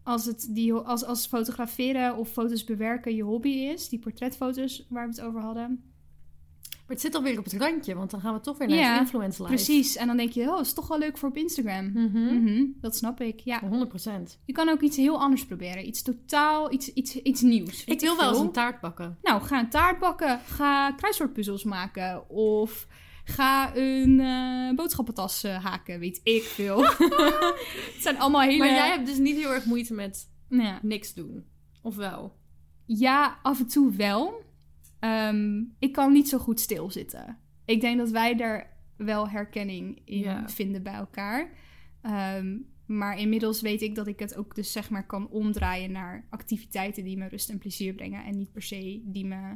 Als, 0.03 0.25
het 0.25 0.47
die, 0.49 0.73
als, 0.73 1.03
als 1.03 1.27
fotograferen 1.27 2.17
of 2.17 2.29
foto's 2.29 2.63
bewerken 2.63 3.15
je 3.15 3.23
hobby 3.23 3.49
is, 3.49 3.89
die 3.89 3.99
portretfoto's 3.99 4.85
waar 4.89 5.07
we 5.07 5.13
het 5.15 5.21
over 5.21 5.41
hadden. 5.41 5.83
Maar 6.87 6.95
het 6.95 7.01
zit 7.01 7.15
alweer 7.15 7.37
op 7.37 7.43
het 7.43 7.53
randje, 7.53 7.95
want 7.95 8.11
dan 8.11 8.21
gaan 8.21 8.33
we 8.33 8.39
toch 8.39 8.57
weer 8.57 8.67
naar 8.67 8.77
Ja, 8.77 8.91
het 8.91 9.01
influence 9.01 9.41
life. 9.41 9.53
Precies, 9.53 9.95
en 9.95 10.07
dan 10.07 10.17
denk 10.17 10.31
je, 10.31 10.53
oh, 10.53 10.59
is 10.59 10.73
toch 10.73 10.87
wel 10.87 10.97
leuk 10.97 11.17
voor 11.17 11.29
op 11.29 11.37
Instagram. 11.37 11.91
Mhm. 11.93 12.35
Mhm, 12.35 12.65
dat 12.81 12.95
snap 12.95 13.21
ik, 13.21 13.39
ja. 13.39 13.61
100%. 13.61 14.39
Je 14.45 14.53
kan 14.53 14.69
ook 14.69 14.81
iets 14.81 14.97
heel 14.97 15.19
anders 15.19 15.45
proberen. 15.45 15.87
Iets 15.87 16.01
totaal, 16.01 16.71
iets, 16.71 16.93
iets, 16.93 17.15
iets 17.15 17.41
nieuws. 17.41 17.83
Ik 17.83 17.99
wil 17.99 18.17
wel 18.17 18.29
eens 18.29 18.39
een 18.39 18.51
taart 18.51 18.79
bakken. 18.79 19.17
Nou, 19.21 19.41
ga 19.41 19.59
een 19.59 19.69
taart 19.69 19.99
bakken. 19.99 20.39
Ga 20.39 20.91
kruiswoordpuzzels 20.91 21.63
maken. 21.63 22.29
Of 22.29 22.87
ga 23.23 23.75
een 23.75 24.19
eh, 24.19 24.75
boodschappentas 24.75 25.43
eh, 25.43 25.63
haken. 25.65 25.99
Weet 25.99 26.19
ik 26.23 26.43
veel. 26.43 26.83
het 27.93 27.95
zijn 27.99 28.19
allemaal 28.19 28.41
hele... 28.41 28.57
Maar 28.57 28.67
jij 28.67 28.89
hebt 28.89 29.05
dus 29.05 29.17
niet 29.17 29.35
heel 29.35 29.53
erg 29.53 29.65
moeite 29.65 29.93
met 29.93 30.31
Ja. 30.49 30.79
niks 30.81 31.13
doen. 31.13 31.45
Of 31.81 31.95
wel? 31.95 32.35
Ja, 32.85 33.39
af 33.41 33.59
en 33.59 33.67
toe 33.67 33.91
wel. 33.91 34.41
Ehm, 34.99 35.61
ik 35.79 35.91
kan 35.91 36.11
niet 36.11 36.29
zo 36.29 36.37
goed 36.37 36.59
stilzitten. 36.59 37.37
Ik 37.65 37.81
denk 37.81 37.97
dat 37.97 38.09
wij 38.09 38.35
daar 38.35 38.77
wel 38.97 39.29
herkenning 39.29 40.01
in 40.05 40.19
Ja. 40.19 40.49
vinden 40.49 40.83
bij 40.83 40.93
elkaar. 40.93 41.51
Ehm, 42.01 42.57
maar 42.85 43.17
inmiddels 43.19 43.61
weet 43.61 43.81
ik 43.81 43.95
dat 43.95 44.07
ik 44.07 44.19
het 44.19 44.35
ook 44.35 44.55
dus 44.55 44.71
zeg 44.71 44.89
maar 44.89 45.05
kan 45.05 45.29
omdraaien 45.29 45.91
naar 45.91 46.27
activiteiten 46.29 47.03
die 47.03 47.17
me 47.17 47.27
rust 47.27 47.49
en 47.49 47.57
plezier 47.57 47.93
brengen. 47.93 48.23
En 48.25 48.37
niet 48.37 48.51
per 48.51 48.61
se 48.61 49.01
die 49.05 49.25
me, 49.25 49.55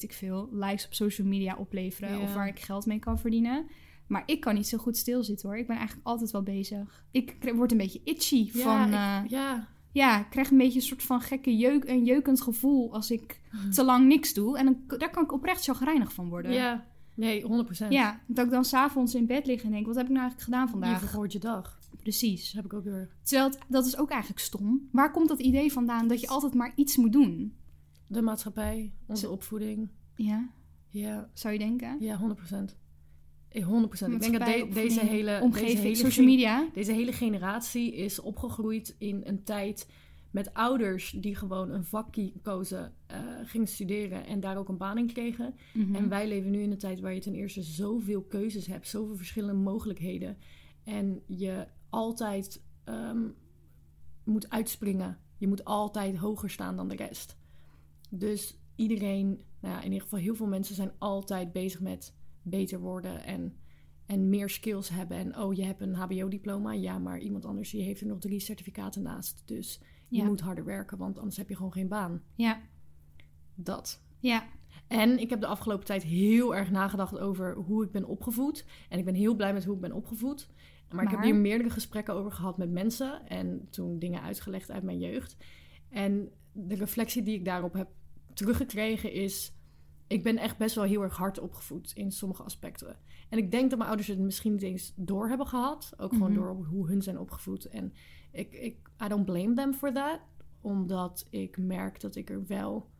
weet 0.00 0.10
ik 0.10 0.16
veel, 0.16 0.48
likes 0.52 0.86
op 0.86 0.94
social 0.94 1.26
media 1.26 1.56
opleveren. 1.56 2.16
Ja. 2.18 2.22
Of 2.22 2.34
waar 2.34 2.48
ik 2.48 2.60
geld 2.60 2.86
mee 2.86 2.98
kan 2.98 3.18
verdienen. 3.18 3.66
Maar 4.06 4.22
ik 4.26 4.40
kan 4.40 4.54
niet 4.54 4.66
zo 4.68 4.78
goed 4.78 4.96
stilzitten 4.96 5.48
hoor. 5.48 5.58
Ik 5.58 5.66
ben 5.66 5.76
eigenlijk 5.76 6.06
altijd 6.06 6.30
wel 6.30 6.42
bezig. 6.42 7.04
Ik 7.10 7.36
word 7.54 7.70
een 7.72 7.76
beetje 7.78 8.00
itchy 8.04 8.50
van... 8.52 8.86
ik- 8.86 8.92
eh, 8.92 9.18
ja. 9.28 9.68
ja, 9.92 10.20
ik 10.20 10.26
krijg 10.30 10.50
een 10.50 10.56
beetje 10.58 10.78
een 10.78 10.86
soort 10.86 11.02
van 11.02 11.20
gekke 11.20 11.56
jeuk, 11.56 11.84
een 11.88 12.04
jeukend 12.04 12.40
gevoel 12.40 12.92
als 12.94 13.10
ik 13.10 13.40
te 13.72 13.84
lang 13.84 14.06
niks 14.06 14.34
doe. 14.34 14.58
En 14.58 14.64
dan, 14.64 14.98
daar 14.98 15.10
kan 15.10 15.22
ik 15.22 15.32
oprecht 15.32 15.64
chagrijnig 15.64 16.12
van 16.12 16.28
worden. 16.28 16.52
ja. 16.52 16.86
Nee, 17.14 17.42
100%. 17.42 17.88
Ja, 17.88 18.20
dat 18.26 18.44
ik 18.44 18.50
dan 18.50 18.64
s'avonds 18.64 19.14
in 19.14 19.26
bed 19.26 19.46
lig 19.46 19.62
en 19.62 19.70
denk, 19.70 19.86
wat 19.86 19.94
heb 19.96 20.04
ik 20.04 20.10
nou 20.12 20.20
eigenlijk 20.22 20.50
gedaan 20.50 20.64
Je 20.66 20.70
vandaag? 20.70 20.98
vergoort 21.00 21.32
je 21.32 21.38
dag. 21.38 21.78
Precies. 22.02 22.44
Dat 22.52 22.62
heb 22.62 22.64
ik 22.64 22.78
ook 22.78 22.86
erg. 22.86 23.08
Terwijl 23.22 23.48
het- 23.50 23.58
dat 23.68 23.86
is 23.86 23.96
ook 23.98 24.10
eigenlijk 24.10 24.40
stom. 24.40 24.88
Waar 24.92 25.10
komt 25.10 25.28
dat 25.28 25.40
idee 25.40 25.72
vandaan 25.72 26.08
dat 26.08 26.20
je 26.20 26.28
altijd 26.28 26.54
maar 26.54 26.72
iets 26.74 26.96
moet 26.96 27.12
doen? 27.12 27.54
De 28.06 28.22
maatschappij, 28.22 28.92
onze 29.06 29.30
opvoeding. 29.30 29.88
Ja, 30.14 30.50
Ja, 30.90 31.30
zou 31.32 31.52
je 31.52 31.58
denken? 31.58 31.96
ja 32.00 32.16
100%. 32.16 32.76
Eh, 33.48 33.66
100%. 33.66 34.12
Ik 34.12 34.20
denk 34.20 34.38
dat 34.38 34.46
de- 34.46 34.68
deze 34.72 35.00
hele, 35.06 35.38
Omgeving, 35.42 35.70
deze 35.72 35.82
hele 35.82 35.96
social 35.96 36.26
media. 36.26 36.68
Deze 36.72 36.92
hele 36.92 37.12
generatie 37.12 37.94
is 37.94 38.20
opgegroeid 38.20 38.94
in 38.98 39.20
een 39.24 39.42
tijd 39.44 39.88
met 40.30 40.54
ouders 40.54 41.10
die 41.10 41.34
gewoon 41.36 41.70
een 41.70 41.84
vak 41.84 42.14
kozen, 42.42 42.92
eh, 43.06 43.18
gingen 43.44 43.66
studeren 43.66 44.26
en 44.26 44.40
daar 44.40 44.56
ook 44.56 44.68
een 44.68 44.76
baan 44.76 44.98
in 44.98 45.06
kregen. 45.12 45.54
Mhm. 45.74 45.94
En 45.94 46.08
wij 46.08 46.28
leven 46.28 46.50
nu 46.50 46.60
in 46.62 46.70
een 46.70 46.78
tijd 46.78 47.00
waar 47.00 47.14
je 47.14 47.20
ten 47.20 47.34
eerste 47.34 47.62
zoveel 47.62 48.22
keuzes 48.22 48.66
hebt, 48.66 48.88
zoveel 48.88 49.16
verschillende 49.16 49.60
mogelijkheden. 49.62 50.36
En 50.84 51.22
je 51.26 51.66
altijd 51.90 52.64
ehm, 52.84 53.28
moet 54.24 54.50
uitspringen. 54.50 55.18
Je 55.36 55.48
moet 55.48 55.64
altijd 55.64 56.16
hoger 56.16 56.50
staan 56.50 56.76
dan 56.76 56.88
de 56.88 56.96
rest. 56.96 57.36
Dus 58.08 58.58
iedereen, 58.74 59.28
nou 59.60 59.74
ja, 59.74 59.78
in 59.78 59.84
ieder 59.86 60.00
geval 60.02 60.18
heel 60.18 60.34
veel 60.34 60.46
mensen 60.46 60.74
zijn 60.74 60.92
altijd 60.98 61.52
bezig 61.52 61.80
met 61.80 62.14
beter 62.42 62.80
worden 62.80 63.24
en, 63.24 63.56
en 64.06 64.28
meer 64.28 64.50
skills 64.50 64.88
hebben. 64.88 65.16
En 65.16 65.38
oh, 65.38 65.54
je 65.54 65.64
hebt 65.64 65.80
een 65.80 65.94
HBO-diploma. 65.94 66.72
Ja, 66.72 66.98
maar 66.98 67.18
iemand 67.20 67.44
anders 67.44 67.70
die 67.70 67.82
heeft 67.82 68.00
er 68.00 68.06
nog 68.06 68.18
drie 68.18 68.40
certificaten 68.40 69.02
naast. 69.02 69.42
Dus 69.46 69.80
Je 70.08 70.16
Ja. 70.16 70.24
moet 70.24 70.40
harder 70.40 70.64
werken, 70.64 70.98
want 70.98 71.18
anders 71.18 71.36
heb 71.36 71.48
je 71.48 71.56
gewoon 71.56 71.72
geen 71.72 71.88
baan. 71.88 72.22
Ja, 72.34 72.60
Dat. 73.54 74.02
ja, 74.18 74.46
En 74.88 75.18
ik 75.18 75.30
heb 75.30 75.40
de 75.40 75.46
afgelopen 75.46 75.84
tijd 75.86 76.02
heel 76.02 76.54
erg 76.56 76.70
nagedacht 76.70 77.18
over 77.18 77.54
hoe 77.54 77.84
ik 77.84 77.90
ben 77.90 78.04
opgevoed. 78.04 78.64
En 78.88 78.98
ik 78.98 79.04
ben 79.04 79.14
heel 79.14 79.34
blij 79.34 79.52
met 79.52 79.64
hoe 79.64 79.74
ik 79.74 79.80
ben 79.80 79.92
opgevoed. 79.92 80.48
Maar, 80.90 81.02
ik 81.04 81.08
heb 81.10 81.18
Maar- 81.18 81.28
hier 81.28 81.36
meerdere 81.36 81.70
gesprekken 81.70 82.14
over 82.14 82.32
gehad 82.32 82.58
met 82.58 82.70
mensen. 82.70 83.26
En 83.28 83.66
toen 83.70 83.98
dingen 83.98 84.22
uitgelegd 84.22 84.70
uit 84.70 84.82
mijn 84.82 84.98
jeugd. 84.98 85.36
En 85.88 86.28
de 86.52 86.74
reflectie 86.74 87.22
die 87.22 87.34
ik 87.34 87.44
daarop 87.44 87.72
heb 87.72 87.88
teruggekregen 88.36 89.12
is... 89.12 89.54
Ik 90.08 90.22
ben 90.22 90.36
echt 90.38 90.56
best 90.58 90.74
wel 90.74 90.84
heel 90.84 91.02
erg 91.02 91.16
hard 91.16 91.38
opgevoed 91.40 91.92
in 91.94 92.12
sommige 92.12 92.42
aspecten. 92.42 92.96
En 93.28 93.38
ik 93.38 93.50
denk 93.50 93.68
dat 93.68 93.78
mijn 93.78 93.88
ouders 93.90 94.08
het 94.08 94.18
misschien 94.18 94.52
niet 94.52 94.62
eens 94.62 94.92
door 94.96 95.28
hebben 95.28 95.46
gehad. 95.46 95.92
Ook 95.96 96.12
gewoon 96.12 96.30
Mhm. 96.32 96.40
door 96.40 96.66
hoe 96.66 96.88
hun 96.88 97.02
zijn 97.02 97.18
opgevoed. 97.18 97.64
En 97.64 97.92
ik, 98.32 98.52
ik, 98.52 98.76
I 99.04 99.08
don't 99.08 99.24
blame 99.24 99.54
them 99.54 99.74
for 99.74 99.92
that. 99.92 100.20
Omdat 100.60 101.26
ik 101.30 101.58
merk 101.58 102.00
dat 102.00 102.16
ik 102.16 102.30
er 102.30 102.46
wel... 102.46 102.90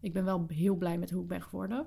Ik 0.00 0.12
ben 0.12 0.24
wel 0.24 0.44
heel 0.48 0.76
blij 0.76 0.98
met 0.98 1.10
hoe 1.10 1.22
ik 1.22 1.28
ben 1.28 1.42
geworden. 1.42 1.86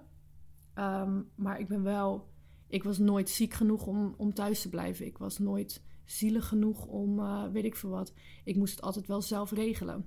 Ehm, 0.73 1.21
maar 1.35 1.59
ik 1.59 1.67
ben 1.67 1.83
wel... 1.83 2.31
Ik 2.67 2.83
was 2.83 2.97
nooit 2.97 3.29
ziek 3.29 3.53
genoeg 3.53 3.87
om, 3.87 4.13
om 4.17 4.33
thuis 4.33 4.61
te 4.61 4.69
blijven. 4.69 5.05
Ik 5.05 5.17
was 5.17 5.39
nooit 5.39 5.83
zielig 6.05 6.47
genoeg 6.47 6.85
om 6.85 7.19
eh, 7.19 7.47
weet 7.51 7.65
ik 7.65 7.75
veel 7.75 7.89
wat. 7.89 8.13
Ik 8.43 8.55
moest 8.55 8.75
het 8.75 8.81
altijd 8.83 9.07
wel 9.07 9.21
zelf 9.21 9.51
regelen. 9.51 10.05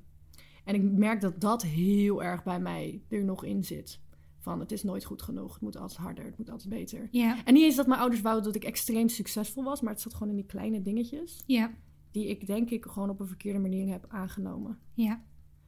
En 0.67 0.75
ik 0.75 0.83
merk 0.83 1.21
dat 1.21 1.41
dat 1.41 1.63
heel 1.63 2.23
erg 2.23 2.43
bij 2.45 2.61
mij 2.61 3.03
er 3.09 3.25
nog 3.25 3.45
in 3.45 3.65
zit. 3.65 4.01
Van 4.39 4.61
het 4.61 4.73
is 4.73 4.83
nooit 4.83 5.05
goed 5.05 5.23
genoeg. 5.23 5.53
Het 5.53 5.63
moet 5.63 5.77
altijd 5.77 5.99
harder. 6.01 6.25
Het 6.25 6.39
moet 6.39 6.51
altijd 6.51 6.69
beter. 6.69 7.09
ja, 7.11 7.45
En 7.45 7.55
niet 7.55 7.63
eens 7.63 7.77
dat 7.77 7.87
mijn 7.87 8.01
ouders 8.01 8.23
wouden 8.23 8.45
dat 8.45 8.55
ik 8.55 8.65
extreem 8.65 9.09
succesvol 9.09 9.65
was. 9.65 9.81
Maar 9.81 9.93
het 9.93 10.01
zat 10.03 10.15
gewoon 10.15 10.29
in 10.29 10.35
die 10.37 10.47
kleine 10.47 10.83
dingetjes. 10.83 11.43
ja, 11.47 11.73
Die 12.11 12.27
ik 12.29 12.47
denk 12.47 12.71
ik 12.71 12.85
gewoon 12.85 13.11
op 13.11 13.21
een 13.21 13.27
verkeerde 13.27 13.59
manier 13.59 13.89
heb 13.93 14.05
aangenomen. 14.09 14.79
ja. 14.95 15.23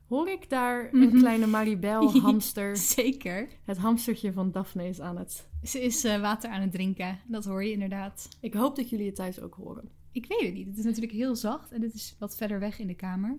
Hoor 0.09 0.29
ik 0.29 0.51
daar 0.51 0.89
Mhm. 0.93 1.03
een 1.03 1.19
kleine 1.19 1.47
Maribel 1.47 2.13
hamster? 2.21 2.77
Zeker. 2.77 3.49
Het 3.65 3.77
hamstertje 3.79 4.33
van 4.33 4.51
Daphne 4.51 4.89
is 4.89 5.01
aan 5.01 5.17
het. 5.19 5.49
Ze 5.63 5.81
is 5.83 6.05
eh, 6.05 6.21
water 6.21 6.51
aan 6.51 6.61
het 6.61 6.73
drinken. 6.73 7.19
Dat 7.27 7.45
hoor 7.45 7.65
je 7.65 7.73
inderdaad. 7.73 8.29
Ik 8.41 8.55
hoop 8.55 8.77
dat 8.77 8.91
jullie 8.91 9.07
het 9.07 9.15
thuis 9.15 9.41
ook 9.41 9.55
horen. 9.55 9.89
Ik 10.13 10.27
weet 10.27 10.41
het 10.41 10.55
niet. 10.55 10.67
Het 10.67 10.79
is 10.79 10.85
natuurlijk 10.85 11.13
heel 11.13 11.37
zacht 11.37 11.73
en 11.73 11.83
het 11.83 11.95
is 11.95 12.17
wat 12.19 12.37
verder 12.37 12.61
weg 12.61 12.79
in 12.79 12.87
de 12.87 12.95
kamer. 12.95 13.39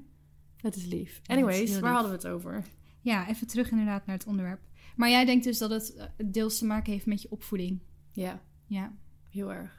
Dat 0.62 0.76
is 0.76 0.86
lief. 0.86 1.22
Anyways, 1.26 1.72
waar 1.72 1.82
lief. 1.82 1.92
hadden 1.92 2.12
we 2.12 2.18
het 2.18 2.28
over? 2.28 2.66
Ja, 3.02 3.28
even 3.28 3.48
terug 3.48 3.72
inderdaad 3.72 4.06
naar 4.06 4.18
het 4.18 4.28
onderwerp. 4.28 4.60
Maar 4.96 5.10
jij 5.10 5.26
denkt 5.26 5.44
dus 5.44 5.58
dat 5.58 5.70
het 5.70 5.96
eh, 5.96 6.06
deels 6.26 6.58
te 6.58 6.66
maken 6.66 6.92
heeft 6.92 7.06
met 7.06 7.22
je 7.22 7.32
opvoeding. 7.32 7.80
Ja, 8.12 8.42
Ja. 8.66 8.94
heel 9.30 9.54
erg. 9.54 9.78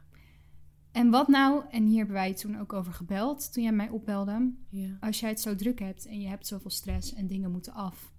En 0.93 1.11
wat 1.11 1.29
nou, 1.29 1.65
en 1.71 1.87
hier 1.87 1.97
hebben 1.97 2.15
wij 2.15 2.29
het 2.29 2.41
toen 2.41 2.59
ook 2.61 2.73
over 2.73 2.93
gebeld, 2.93 3.53
toen 3.53 3.63
jij 3.63 3.73
mij 3.73 3.89
opbelde. 3.89 4.53
Ja. 4.69 4.97
Als 5.01 5.21
jij 5.21 5.29
het 5.29 5.41
zo 5.41 5.55
druk 5.55 5.79
hebt 5.79 6.07
en 6.07 6.21
je 6.21 6.29
hebt 6.29 6.47
zoveel 6.47 6.71
stress 6.71 7.15
en 7.15 7.27
dingen 7.27 7.51
moeten 7.51 7.73
af. 7.73 8.13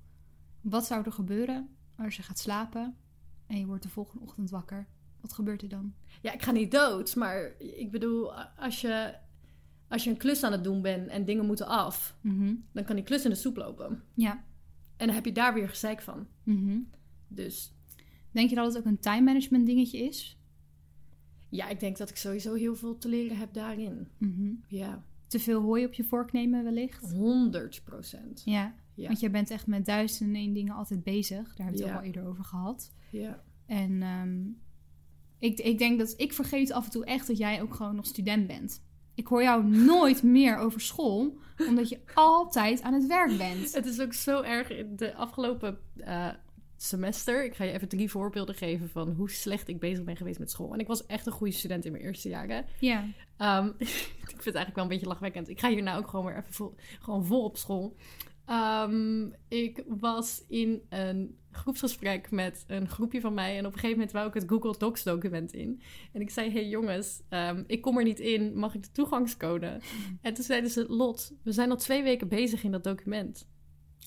Wat 0.61 0.85
zou 0.85 1.03
er 1.05 1.11
gebeuren 1.11 1.69
als 1.97 2.15
je 2.15 2.23
gaat 2.23 2.39
slapen 2.39 2.95
en 3.47 3.57
je 3.59 3.65
wordt 3.65 3.83
de 3.83 3.89
volgende 3.89 4.23
ochtend 4.23 4.49
wakker? 4.49 4.87
Wat 5.21 5.33
gebeurt 5.33 5.61
er 5.61 5.69
dan? 5.69 5.93
ja, 6.21 6.31
ik 6.33 6.41
ga 6.41 6.51
niet 6.51 6.71
dood, 6.71 7.15
maar 7.15 7.51
ik 7.57 7.91
bedoel, 7.91 8.33
als 8.39 8.81
je, 8.81 9.15
als 9.91 10.03
je 10.03 10.09
een 10.09 10.17
klus 10.17 10.43
aan 10.43 10.51
het 10.51 10.63
doen 10.63 10.81
bent 10.81 11.07
en 11.07 11.25
dingen 11.25 11.45
moeten 11.45 11.67
af, 11.67 12.17
Mhm. 12.21 12.53
dan 12.73 12.83
kan 12.83 12.95
die 12.95 13.05
klus 13.05 13.23
in 13.23 13.29
de 13.29 13.35
soep 13.35 13.55
lopen. 13.57 14.03
Ja. 14.15 14.31
En 14.97 15.05
dan 15.07 15.15
heb 15.15 15.25
je 15.25 15.31
daar 15.31 15.53
weer 15.53 15.69
gezeik 15.69 16.01
van. 16.01 16.27
Mhm. 16.43 16.77
Dus 17.27 17.73
Denk 18.31 18.49
je 18.49 18.55
dat 18.55 18.65
het 18.65 18.77
ook 18.77 18.85
een 18.85 18.99
time 18.99 19.21
management 19.21 19.65
dingetje 19.65 19.97
is? 19.97 20.37
ja, 21.49 21.69
ik 21.69 21.79
denk 21.79 21.97
dat 21.97 22.09
ik 22.09 22.15
sowieso 22.15 22.53
heel 22.53 22.75
veel 22.75 22.97
te 22.97 23.07
leren 23.09 23.37
heb 23.37 23.53
daarin. 23.53 24.07
Mhm. 24.17 24.51
Ja, 24.67 25.03
Te 25.27 25.39
veel 25.39 25.61
hooi 25.61 25.85
op 25.85 25.93
je 25.93 26.03
vork 26.03 26.31
nemen 26.31 26.63
wellicht? 26.63 27.11
100 27.11 27.81
procent. 27.83 28.41
Ja. 28.45 28.75
Ja. 28.95 29.07
Want 29.07 29.19
jij 29.19 29.31
bent 29.31 29.49
echt 29.49 29.67
met 29.67 29.85
duizenden 29.85 30.35
en 30.35 30.41
één 30.41 30.53
dingen 30.53 30.73
altijd 30.75 31.03
bezig. 31.03 31.55
Daar 31.55 31.65
hebben 31.67 31.75
we 31.75 31.81
het 31.81 31.87
Ja. 31.87 31.91
ook 31.93 31.99
al 31.99 32.05
eerder 32.05 32.25
over 32.25 32.43
gehad. 32.43 32.91
Ja. 33.11 33.43
En 33.65 34.01
ehm, 34.01 34.39
ik, 35.39 35.59
ik 35.59 35.77
denk 35.77 35.99
dat 35.99 36.13
ik 36.17 36.33
vergeet 36.33 36.71
af 36.71 36.85
en 36.85 36.91
toe 36.91 37.05
echt 37.05 37.27
dat 37.27 37.37
jij 37.37 37.61
ook 37.61 37.73
gewoon 37.73 37.95
nog 37.95 38.05
student 38.05 38.47
bent. 38.47 38.81
Ik 39.15 39.27
hoor 39.27 39.43
jou 39.43 39.63
nooit 39.65 40.23
meer 40.23 40.57
over 40.57 40.81
school, 40.81 41.37
omdat 41.67 41.89
je 41.89 41.99
altijd 42.13 42.81
aan 42.81 42.93
het 42.93 43.07
werk 43.07 43.37
bent. 43.37 43.73
Het 43.73 43.85
is 43.85 43.99
ook 43.99 44.13
zo 44.13 44.41
erg. 44.41 44.69
in 44.69 44.95
De 44.95 45.15
afgelopen 45.15 45.77
eh, 45.97 46.27
semester, 46.77 47.45
ik 47.45 47.55
ga 47.55 47.63
je 47.63 47.71
even 47.71 47.87
drie 47.87 48.09
voorbeelden 48.09 48.55
geven 48.55 48.89
van 48.89 49.09
hoe 49.09 49.29
slecht 49.29 49.67
ik 49.67 49.79
bezig 49.79 50.03
ben 50.03 50.17
geweest 50.17 50.39
met 50.39 50.51
school. 50.51 50.73
En 50.73 50.79
ik 50.79 50.87
was 50.87 51.05
echt 51.05 51.25
een 51.25 51.31
goede 51.31 51.53
student 51.53 51.85
in 51.85 51.91
mijn 51.91 52.03
eerste 52.03 52.29
jaren. 52.29 52.65
Ja. 52.79 53.05
Ehm, 53.37 53.67
ik 53.77 53.87
vind 54.27 54.45
het 54.45 54.55
eigenlijk 54.55 54.75
wel 54.75 54.83
een 54.83 54.89
beetje 54.89 55.07
lachwekkend. 55.07 55.49
Ik 55.49 55.59
ga 55.59 55.69
hier 55.69 55.83
nou 55.83 55.99
ook 55.99 56.07
gewoon 56.07 56.25
weer 56.25 56.37
even 56.37 56.53
vol, 56.53 56.75
gewoon 56.99 57.25
vol 57.25 57.43
op 57.43 57.57
school. 57.57 57.95
Ehm, 58.45 59.29
ik 59.47 59.83
was 59.87 60.45
in 60.47 60.81
een 60.89 61.37
groepsgesprek 61.51 62.31
met 62.31 62.63
een 62.67 62.89
groepje 62.89 63.21
van 63.21 63.33
mij. 63.33 63.57
En 63.57 63.65
op 63.65 63.73
een 63.73 63.79
gegeven 63.79 63.95
moment 63.95 64.11
wou 64.11 64.27
ik 64.27 64.33
het 64.33 64.43
Google 64.47 64.75
Docs 64.77 65.03
document 65.03 65.53
in. 65.53 65.81
En 66.13 66.21
ik 66.21 66.29
zei, 66.29 66.51
hey 66.51 66.67
jongens, 66.67 67.21
ehm, 67.29 67.63
ik 67.67 67.81
kom 67.81 67.97
er 67.97 68.03
niet 68.03 68.19
in. 68.19 68.57
Mag 68.57 68.75
ik 68.75 68.83
de 68.83 68.91
toegangscode? 68.91 69.79
En 70.21 70.33
toen 70.33 70.43
zeiden 70.43 70.69
ze, 70.69 70.85
Lot, 70.87 71.33
we 71.43 71.51
zijn 71.51 71.69
al 71.69 71.77
twee 71.77 72.03
weken 72.03 72.27
bezig 72.27 72.63
in 72.63 72.71
dat 72.71 72.83
document. 72.83 73.49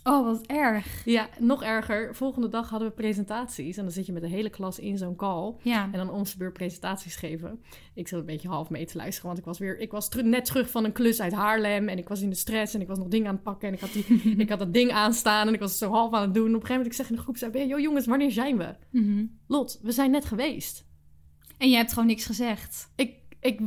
Oh, 0.02 0.24
wat 0.24 0.46
erg. 0.46 1.04
Ja, 1.04 1.28
nog 1.38 1.62
erger. 1.62 2.14
Volgende 2.14 2.48
dag 2.48 2.70
hadden 2.70 2.88
we 2.88 2.94
presentaties. 2.94 3.76
En 3.76 3.82
dan 3.82 3.92
zit 3.92 4.06
je 4.06 4.12
met 4.12 4.22
de 4.22 4.28
hele 4.28 4.50
klas 4.50 4.78
in 4.78 4.98
zo'n 4.98 5.16
call. 5.16 5.54
Ja. 5.62 5.88
En 5.92 5.98
dan 5.98 6.10
om 6.10 6.24
zijn 6.24 6.38
beurt 6.38 6.52
presentaties 6.52 7.16
geven. 7.16 7.62
Ik 7.94 8.08
zat 8.08 8.20
een 8.20 8.26
beetje 8.26 8.48
half 8.48 8.70
mee 8.70 8.86
te 8.86 8.96
luisteren. 8.96 9.26
Want 9.26 9.38
ik 9.38 9.44
was, 9.44 9.58
weer, 9.58 9.78
ik 9.78 9.90
was 9.90 10.08
net 10.08 10.44
terug 10.44 10.70
van 10.70 10.84
een 10.84 10.92
klus 10.92 11.20
uit 11.20 11.32
Haarlem. 11.32 11.88
En 11.88 11.98
ik 11.98 12.08
was 12.08 12.20
in 12.20 12.30
de 12.30 12.36
stress. 12.36 12.74
En 12.74 12.80
ik 12.80 12.86
was 12.86 12.98
nog 12.98 13.08
dingen 13.08 13.28
aan 13.28 13.34
het 13.34 13.42
pakken. 13.42 13.68
En 13.68 13.74
ik 13.74 13.80
had, 13.80 13.92
die, 13.92 14.04
ik 14.36 14.48
had 14.48 14.58
dat 14.58 14.72
ding 14.72 14.90
aanstaan. 14.90 15.48
En 15.48 15.54
ik 15.54 15.60
was 15.60 15.78
zo 15.78 15.90
half 15.90 16.12
aan 16.12 16.22
het 16.22 16.34
doen. 16.34 16.46
En 16.46 16.54
op 16.54 16.60
een 16.60 16.66
gegeven 16.66 16.82
moment 16.82 16.92
ik 16.92 17.00
zeg 17.00 17.10
in 17.10 17.16
de 17.16 17.22
groep. 17.22 17.36
Zei, 17.36 17.66
joh 17.66 17.80
jongens, 17.80 18.06
wanneer 18.06 18.30
zijn 18.30 18.58
we? 18.58 18.74
Mhm. 18.90 19.24
Lot, 19.46 19.78
we 19.82 19.92
zijn 19.92 20.10
net 20.10 20.24
geweest. 20.24 20.86
En 21.58 21.70
je 21.70 21.76
hebt 21.76 21.92
gewoon 21.92 22.08
niks 22.08 22.26
gezegd. 22.26 22.92
Ik, 22.96 23.14
ik, 23.40 23.60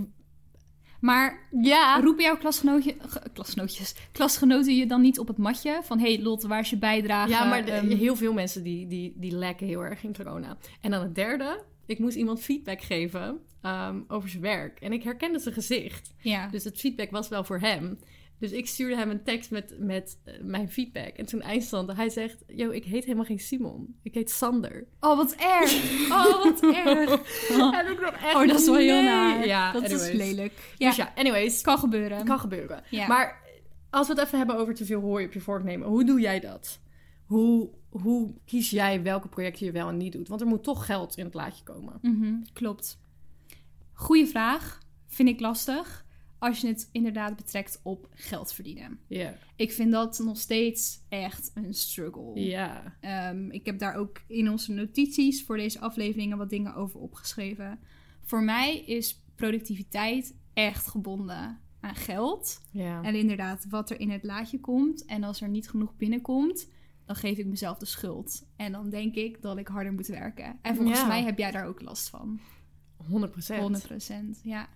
Maar 1.01 1.47
ja. 1.61 1.99
roepen 1.99 2.23
jouw 2.23 2.37
klasgenootje, 2.37 2.95
ge- 3.07 3.21
klasgenootjes, 3.33 3.95
klasgenoten 4.11 4.75
je 4.75 4.85
dan 4.87 5.01
niet 5.01 5.19
op 5.19 5.27
het 5.27 5.37
matje? 5.37 5.79
Van, 5.83 5.99
hé 5.99 6.13
hey, 6.13 6.23
Lot, 6.23 6.43
waar 6.43 6.59
is 6.59 6.69
je 6.69 6.77
bijdrage? 6.77 7.29
Ja, 7.29 7.43
maar 7.49 7.65
de- 7.65 7.71
Ehm, 7.71 7.87
heel 7.97 8.15
veel 8.15 8.33
mensen 8.33 8.63
die, 8.63 8.87
die, 8.87 9.13
die 9.15 9.31
lekken 9.31 9.67
heel 9.67 9.83
erg 9.83 10.03
in 10.03 10.15
corona. 10.15 10.57
En 10.81 10.91
dan 10.91 11.01
het 11.01 11.15
derde. 11.15 11.63
Ik 11.85 11.99
moest 11.99 12.15
iemand 12.15 12.41
feedback 12.41 12.81
geven 12.81 13.39
ehm, 13.61 13.99
over 14.07 14.29
zijn 14.29 14.41
werk. 14.41 14.79
En 14.79 14.91
ik 14.93 15.03
herkende 15.03 15.39
zijn 15.39 15.53
gezicht. 15.53 16.13
ja. 16.21 16.47
Dus 16.47 16.63
het 16.63 16.79
feedback 16.79 17.11
was 17.11 17.27
wel 17.27 17.43
voor 17.43 17.59
hem. 17.59 17.99
Dus 18.39 18.51
ik 18.51 18.67
stuurde 18.67 18.95
hem 18.95 19.09
een 19.09 19.23
tekst 19.23 19.51
met, 19.51 19.75
met 19.79 20.19
eh, 20.23 20.33
mijn 20.41 20.69
feedback. 20.69 21.07
En 21.15 21.25
toen 21.25 21.41
eindstand, 21.41 21.91
hij 21.95 22.09
zegt... 22.09 22.43
Yo, 22.47 22.69
ik 22.69 22.83
heet 22.83 23.03
helemaal 23.03 23.25
geen 23.25 23.39
Simon. 23.39 23.95
Ik 24.03 24.13
heet 24.13 24.29
Sander. 24.31 24.87
Oh, 24.99 25.17
wat 25.17 25.35
erg. 25.35 25.71
Oh, 26.11 26.43
wat 26.43 26.61
erg. 26.61 27.09
En 27.79 27.91
ik 27.91 27.99
echt, 27.99 28.35
Oh, 28.35 28.47
dat 28.47 28.59
is 28.59 28.65
wel 28.65 28.75
heel 28.75 28.95
nee. 28.95 29.03
naar. 29.03 29.45
Ja, 29.45 29.71
dat 29.71 29.83
anyways. 29.83 30.07
is 30.09 30.13
lelijk. 30.15 30.73
Ja, 30.77 30.87
Dus 30.87 30.97
ja, 30.97 31.11
anyways. 31.15 31.61
kan 31.61 31.77
gebeuren. 31.77 32.25
Kan 32.25 32.39
gebeuren. 32.39 32.83
Ja. 32.89 33.07
Maar 33.07 33.41
als 33.89 34.07
we 34.07 34.13
het 34.13 34.23
even 34.23 34.37
hebben 34.37 34.55
over 34.57 34.73
te 34.73 34.85
veel 34.85 35.01
hooi 35.01 35.25
op 35.25 35.33
je 35.33 35.39
vork 35.39 35.63
nemen. 35.63 35.87
Hoe 35.87 36.03
doe 36.05 36.19
jij 36.19 36.39
dat? 36.39 36.79
Hoe, 37.25 37.69
hoe 37.89 38.33
kies 38.45 38.69
jij 38.69 39.03
welke 39.03 39.27
projecten 39.27 39.65
je 39.65 39.71
wel 39.71 39.87
en 39.89 39.97
niet 39.97 40.11
doet? 40.13 40.27
Want 40.27 40.41
er 40.41 40.47
moet 40.47 40.63
toch 40.63 40.85
geld 40.85 41.17
in 41.17 41.25
het 41.25 41.33
laadje 41.33 41.63
komen. 41.63 41.99
Mhm, 42.01 42.33
klopt. 42.53 42.99
Goeie 43.93 44.27
vraag. 44.27 44.79
Vind 45.07 45.29
ik 45.29 45.39
lastig. 45.39 46.05
Als 46.39 46.61
je 46.61 46.67
het 46.67 46.89
inderdaad 46.91 47.35
betrekt 47.35 47.79
op 47.83 48.07
geld 48.11 48.53
verdienen. 48.53 48.99
Ja. 49.07 49.37
Ik 49.55 49.71
vind 49.71 49.91
dat 49.91 50.19
nog 50.19 50.37
steeds 50.37 51.01
echt 51.09 51.51
een 51.53 51.73
struggle. 51.73 52.39
Ja. 52.39 52.97
Ehm, 52.99 53.49
ik 53.49 53.65
heb 53.65 53.79
daar 53.79 53.95
ook 53.95 54.21
in 54.27 54.49
onze 54.49 54.71
notities 54.71 55.43
voor 55.43 55.57
deze 55.57 55.79
afleveringen 55.79 56.37
wat 56.37 56.49
dingen 56.49 56.75
over 56.75 56.99
opgeschreven. 56.99 57.79
Voor 58.21 58.43
mij 58.43 58.79
is 58.79 59.23
productiviteit 59.35 60.35
echt 60.53 60.87
gebonden 60.87 61.59
aan 61.79 61.95
geld. 61.95 62.61
En 62.73 63.15
inderdaad, 63.15 63.65
wat 63.69 63.89
er 63.89 63.99
in 63.99 64.09
het 64.09 64.23
laadje 64.23 64.59
komt. 64.59 65.05
En 65.05 65.23
als 65.23 65.41
er 65.41 65.49
niet 65.49 65.69
genoeg 65.69 65.95
binnenkomt, 65.95 66.69
dan 67.05 67.15
geef 67.15 67.37
ik 67.37 67.45
mezelf 67.45 67.77
de 67.77 67.85
schuld. 67.85 68.47
En 68.55 68.71
dan 68.71 68.89
denk 68.89 69.15
ik 69.15 69.41
dat 69.41 69.57
ik 69.57 69.67
harder 69.67 69.93
moet 69.93 70.07
werken. 70.07 70.59
En 70.61 70.75
volgens 70.75 71.07
mij 71.07 71.23
heb 71.23 71.37
jij 71.37 71.51
daar 71.51 71.65
ook 71.65 71.81
last 71.81 72.09
van. 72.09 72.39
100 73.07 73.31
procent. 73.31 73.87
100%, 74.37 74.41
ja. 74.43 74.69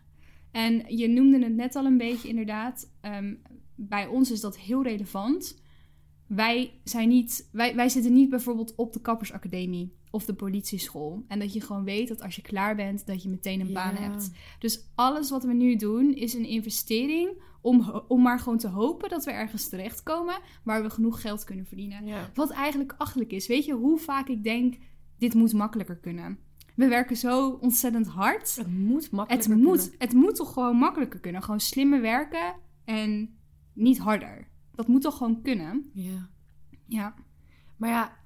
En 0.52 0.84
je 0.98 1.08
noemde 1.08 1.44
het 1.44 1.56
net 1.56 1.76
al 1.76 1.86
een 1.86 1.98
beetje, 1.98 2.28
inderdaad. 2.28 2.92
Ehm, 3.02 3.34
bij 3.76 4.08
ons 4.08 4.32
is 4.32 4.40
dat 4.42 4.58
heel 4.58 4.84
relevant. 4.84 5.62
Wij, 6.28 6.80
zijn 6.84 7.10
niet, 7.10 7.50
wij, 7.52 7.76
wij 7.76 7.90
zitten 7.90 8.14
niet 8.14 8.30
bijvoorbeeld 8.30 8.76
op 8.76 8.94
de 8.94 9.02
kappersacademie 9.02 9.96
of 10.12 10.26
de 10.26 10.34
politieschool. 10.34 11.24
En 11.28 11.40
dat 11.40 11.54
je 11.54 11.62
gewoon 11.62 11.84
weet 11.84 12.08
dat 12.08 12.22
als 12.22 12.36
je 12.36 12.42
klaar 12.42 12.76
bent, 12.76 13.06
dat 13.06 13.24
je 13.24 13.30
meteen 13.30 13.60
een 13.60 13.74
baan 13.74 13.94
Ja. 13.96 14.02
hebt. 14.02 14.32
Dus 14.60 14.90
alles 14.96 15.30
wat 15.30 15.44
we 15.44 15.54
nu 15.54 15.76
doen 15.76 16.14
is 16.14 16.34
een 16.34 16.46
investering 16.46 17.42
om, 17.62 18.04
om 18.08 18.22
maar 18.22 18.40
gewoon 18.40 18.58
te 18.58 18.68
hopen 18.68 19.10
dat 19.10 19.26
we 19.26 19.32
ergens 19.32 19.70
terechtkomen 19.70 20.40
waar 20.64 20.84
we 20.84 20.90
genoeg 20.90 21.22
geld 21.22 21.44
kunnen 21.44 21.66
verdienen. 21.66 22.06
Ja. 22.06 22.30
Wat 22.34 22.50
eigenlijk 22.52 22.94
achterlijk 22.98 23.32
is. 23.32 23.48
Weet 23.48 23.66
je 23.66 23.74
hoe 23.74 23.98
vaak 24.00 24.28
ik 24.28 24.44
denk, 24.44 24.78
dit 25.18 25.34
moet 25.34 25.54
makkelijker 25.54 25.98
kunnen. 25.98 26.38
We 26.76 26.88
werken 26.88 27.16
zo 27.18 27.50
ontzettend 27.50 28.08
hard. 28.08 28.56
Het 28.56 28.68
moet 28.72 29.12
makkelijker 29.12 29.50
Het 29.52 29.60
moet, 29.62 29.80
kunnen. 29.80 29.96
het 30.00 30.14
moet 30.14 30.36
toch 30.36 30.54
gewoon 30.54 30.76
makkelijker 30.76 31.20
kunnen. 31.20 31.44
Gewoon 31.44 31.60
slimmer 31.60 32.02
werken 32.02 32.56
en 32.86 33.36
niet 33.74 33.98
harder. 33.98 34.50
dat 34.76 34.88
moet 34.88 35.02
toch 35.02 35.18
gewoon 35.18 35.42
kunnen? 35.42 35.90
Ja. 35.94 36.30
Ja. 36.88 37.14
Maar 37.78 37.90
ja, 37.90 38.18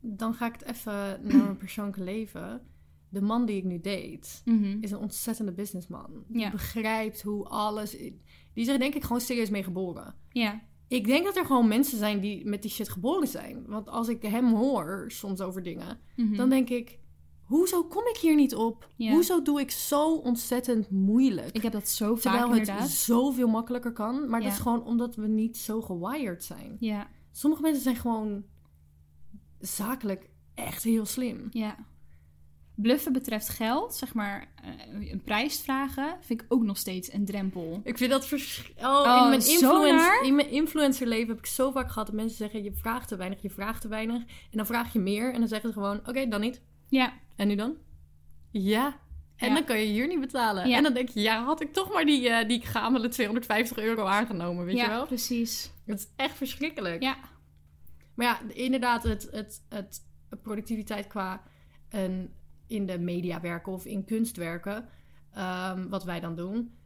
dan 0.00 0.34
ga 0.34 0.46
ik 0.46 0.52
het 0.52 0.64
even 0.64 0.92
naar 1.22 1.36
mijn 1.36 1.56
persoonlijke 1.66 2.02
leven. 2.02 2.62
De 3.08 3.20
man 3.20 3.46
die 3.46 3.56
ik 3.56 3.64
nu 3.64 3.80
date, 3.80 4.28
Mhm. 4.44 4.78
is 4.80 4.90
een 4.90 4.98
ontzettende 4.98 5.52
businessman. 5.52 6.24
Die 6.28 6.40
Ja. 6.40 6.50
begrijpt 6.50 7.22
hoe 7.22 7.44
alles... 7.44 7.90
Die 7.90 8.18
is 8.54 8.68
er 8.68 8.78
denk 8.78 8.94
ik 8.94 9.02
gewoon 9.02 9.20
serieus 9.20 9.50
mee 9.50 9.62
geboren. 9.62 10.14
Ja. 10.32 10.60
Ik 10.88 11.06
denk 11.06 11.24
dat 11.24 11.36
er 11.36 11.44
gewoon 11.46 11.68
mensen 11.68 11.98
zijn 11.98 12.20
die 12.20 12.46
met 12.46 12.62
die 12.62 12.70
shit 12.70 12.88
geboren 12.88 13.28
zijn. 13.28 13.64
Want 13.66 13.88
als 13.88 14.08
ik 14.08 14.22
hem 14.22 14.54
hoor 14.54 15.04
soms 15.10 15.40
over 15.40 15.62
dingen, 15.62 15.98
Mhm. 16.16 16.36
dan 16.36 16.48
denk 16.48 16.68
ik... 16.68 16.98
Hoezo 17.48 17.84
kom 17.84 18.06
ik 18.06 18.16
hier 18.16 18.34
niet 18.34 18.54
op? 18.54 18.88
Hoezo 18.96 19.42
doe 19.42 19.60
ik 19.60 19.70
zo 19.70 20.14
ontzettend 20.14 20.90
moeilijk? 20.90 21.56
Ik 21.56 21.62
heb 21.62 21.72
dat 21.72 21.88
zo 21.88 22.14
vaak 22.14 22.22
Terwijl 22.22 22.48
het 22.50 22.58
inderdaad. 22.58 22.88
zoveel 22.88 23.48
makkelijker 23.48 23.92
kan. 23.92 24.28
Maar 24.28 24.40
dat 24.42 24.52
is 24.52 24.58
gewoon 24.58 24.84
omdat 24.84 25.14
we 25.16 25.26
niet 25.26 25.56
zo 25.56 25.80
gewired 25.82 26.44
zijn. 26.44 26.76
Ja, 26.80 27.08
Sommige 27.32 27.62
mensen 27.62 27.82
zijn 27.82 27.96
gewoon 27.96 28.44
zakelijk 29.58 30.28
echt 30.54 30.82
heel 30.82 31.06
slim. 31.06 31.46
ja. 31.50 31.76
Bluffen 32.74 33.12
betreft 33.12 33.48
geld, 33.48 33.94
zeg 33.94 34.14
maar 34.14 34.52
eh, 34.62 35.10
een 35.10 35.22
prijs 35.24 35.60
vragen, 35.60 36.16
vind 36.20 36.40
ik 36.40 36.46
ook 36.48 36.62
nog 36.62 36.76
steeds 36.76 37.12
een 37.12 37.24
drempel. 37.24 37.80
Ik 37.84 37.98
vind 37.98 38.10
dat 38.10 38.26
vers... 38.26 38.72
Oh, 38.78 38.84
Oh, 38.84 39.20
in, 39.22 39.28
mijn 39.28 39.42
zo 39.42 39.50
influence... 39.52 39.94
naar. 39.94 40.22
in 40.24 40.34
mijn 40.34 40.50
influencerleven 40.50 41.28
heb 41.28 41.38
ik 41.38 41.46
zo 41.46 41.70
vaak 41.70 41.88
gehad 41.88 42.06
dat 42.06 42.16
mensen 42.16 42.36
zeggen... 42.36 42.62
je 42.62 42.72
vraagt 42.72 43.08
te 43.08 43.16
weinig, 43.16 43.42
je 43.42 43.50
vraagt 43.50 43.80
te 43.80 43.88
weinig. 43.88 44.20
En 44.20 44.56
dan 44.56 44.66
vraag 44.66 44.92
je 44.92 44.98
meer 44.98 45.32
en 45.32 45.38
dan 45.38 45.48
zeggen 45.48 45.68
ze 45.68 45.74
gewoon... 45.74 45.98
oké, 46.06 46.28
dan 46.28 46.40
niet. 46.40 46.62
Ja, 46.88 47.12
En 47.36 47.48
nu 47.48 47.54
dan? 47.54 47.76
Ja. 48.50 49.00
En 49.36 49.48
Ja. 49.48 49.54
dan 49.54 49.64
kan 49.64 49.78
je 49.78 49.86
hier 49.86 50.06
niet 50.06 50.20
betalen. 50.20 50.68
Ja. 50.68 50.76
En 50.76 50.82
dan 50.82 50.92
denk 50.94 51.08
je... 51.08 51.20
ja, 51.20 51.44
had 51.44 51.60
ik 51.60 51.72
toch 51.72 51.92
maar 51.92 52.04
die, 52.04 52.28
eh 52.28 52.48
die 52.48 52.66
gamele 52.66 53.08
250 53.08 53.78
euro 53.78 54.04
aangenomen, 54.04 54.64
weet 54.64 54.76
ja 54.76 54.82
je 54.84 54.90
wel? 54.90 55.06
precies. 55.06 55.72
Het 55.86 55.98
is 55.98 56.06
echt 56.16 56.36
verschrikkelijk. 56.36 57.02
Ja, 57.02 57.16
Maar 58.14 58.26
ja, 58.26 58.40
inderdaad, 58.54 59.02
het, 59.02 59.28
het, 59.30 59.62
het 59.68 60.02
productiviteit 60.42 61.06
qua 61.06 61.42
een, 61.88 62.32
in 62.66 62.86
de 62.86 62.98
media 62.98 63.40
werken 63.40 63.72
of 63.72 63.84
in 63.84 64.04
kunst 64.04 64.36
werken, 64.36 64.88
ehm, 65.32 65.88
wat 65.88 66.04
wij 66.04 66.20
dan 66.20 66.34
doen. 66.36 66.77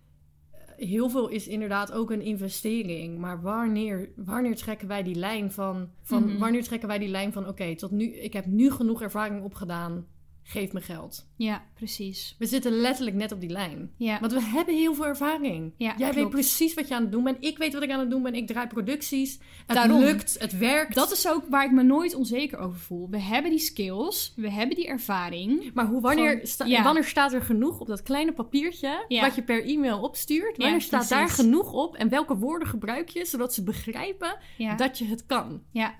Heel 0.85 1.09
veel 1.11 1.29
is 1.29 1.49
inderdaad 1.49 1.93
ook 1.93 2.11
een 2.11 2.21
investering. 2.23 3.19
Maar 3.19 3.43
wanneer, 3.43 4.13
wanneer 4.17 4.57
trekken 4.57 4.89
wij 4.89 5.03
die 5.03 5.15
lijn 5.15 5.53
van, 5.53 5.91
van 6.03 6.25
Mhm. 6.25 6.39
wanneer 6.39 6.63
trekken 6.65 6.89
wij 6.89 6.99
die 6.99 7.09
lijn 7.09 7.33
van 7.33 7.49
oké, 7.49 7.77
tot 7.77 7.91
nu, 7.91 8.05
ik 8.05 8.33
heb 8.33 8.47
nu 8.47 8.71
genoeg 8.71 9.03
ervaring 9.03 9.43
opgedaan, 9.43 10.07
geef 10.45 10.73
me 10.73 10.81
geld. 10.81 11.27
ja, 11.37 11.65
precies. 11.75 12.37
We 12.39 12.47
zitten 12.47 12.73
letterlijk 12.73 13.17
net 13.17 13.33
op 13.33 13.41
die 13.41 13.51
lijn. 13.51 13.91
Ja, 13.97 14.21
Want 14.21 14.33
we 14.33 14.41
hebben 14.43 14.75
heel 14.75 14.95
veel 14.95 15.07
ervaring. 15.07 15.75
Ja, 15.77 15.95
Jij 15.99 16.13
weet 16.13 16.31
precies 16.31 16.75
wat 16.75 16.89
je 16.89 16.95
aan 16.95 17.03
het 17.03 17.13
doen 17.13 17.25
bent. 17.25 17.45
Ik 17.45 17.59
weet 17.59 17.73
wat 17.73 17.83
ik 17.83 17.91
aan 17.91 18.01
het 18.01 18.11
doen 18.11 18.23
ben. 18.23 18.35
Ik 18.35 18.47
draai 18.47 18.67
producties. 18.67 19.39
Het 19.67 19.77
Daarom. 19.77 20.01
lukt. 20.01 20.37
Het 20.39 20.59
werkt. 20.59 20.95
dat 20.95 21.13
is 21.13 21.29
ook 21.29 21.45
waar 21.49 21.65
ik 21.65 21.71
me 21.71 21.83
nooit 21.83 22.15
onzeker 22.15 22.59
over 22.59 22.79
voel. 22.79 23.09
We 23.11 23.19
hebben 23.21 23.51
die 23.51 23.61
skills, 23.61 24.33
we 24.37 24.51
hebben 24.51 24.77
die 24.77 24.87
ervaring. 24.87 25.71
Maar 25.75 25.87
hoe, 25.87 26.01
wanneer, 26.01 26.31
Gewoon- 26.31 26.47
sta- 26.47 26.65
ja. 26.65 26.83
wanneer 26.83 27.05
staat 27.05 27.33
er 27.33 27.43
genoeg 27.43 27.81
op 27.81 27.87
dat 27.87 28.03
kleine 28.03 28.33
papiertje 28.33 29.05
wat 29.09 29.35
je 29.35 29.43
per 29.43 29.65
e-mail 29.65 30.01
opstuurt? 30.01 30.57
Wanneer 30.57 30.81
staat 30.81 31.09
daar 31.09 31.29
genoeg 31.29 31.73
op 31.73 31.95
en 31.97 32.09
welke 32.09 32.37
woorden 32.37 32.69
gebruik 32.69 33.09
je 33.09 33.25
zodat 33.25 33.55
ze 33.55 33.63
begrijpen 33.63 34.39
dat 34.77 34.99
je 34.99 35.05
het 35.05 35.27
kan? 35.27 35.63
ja. 35.71 35.95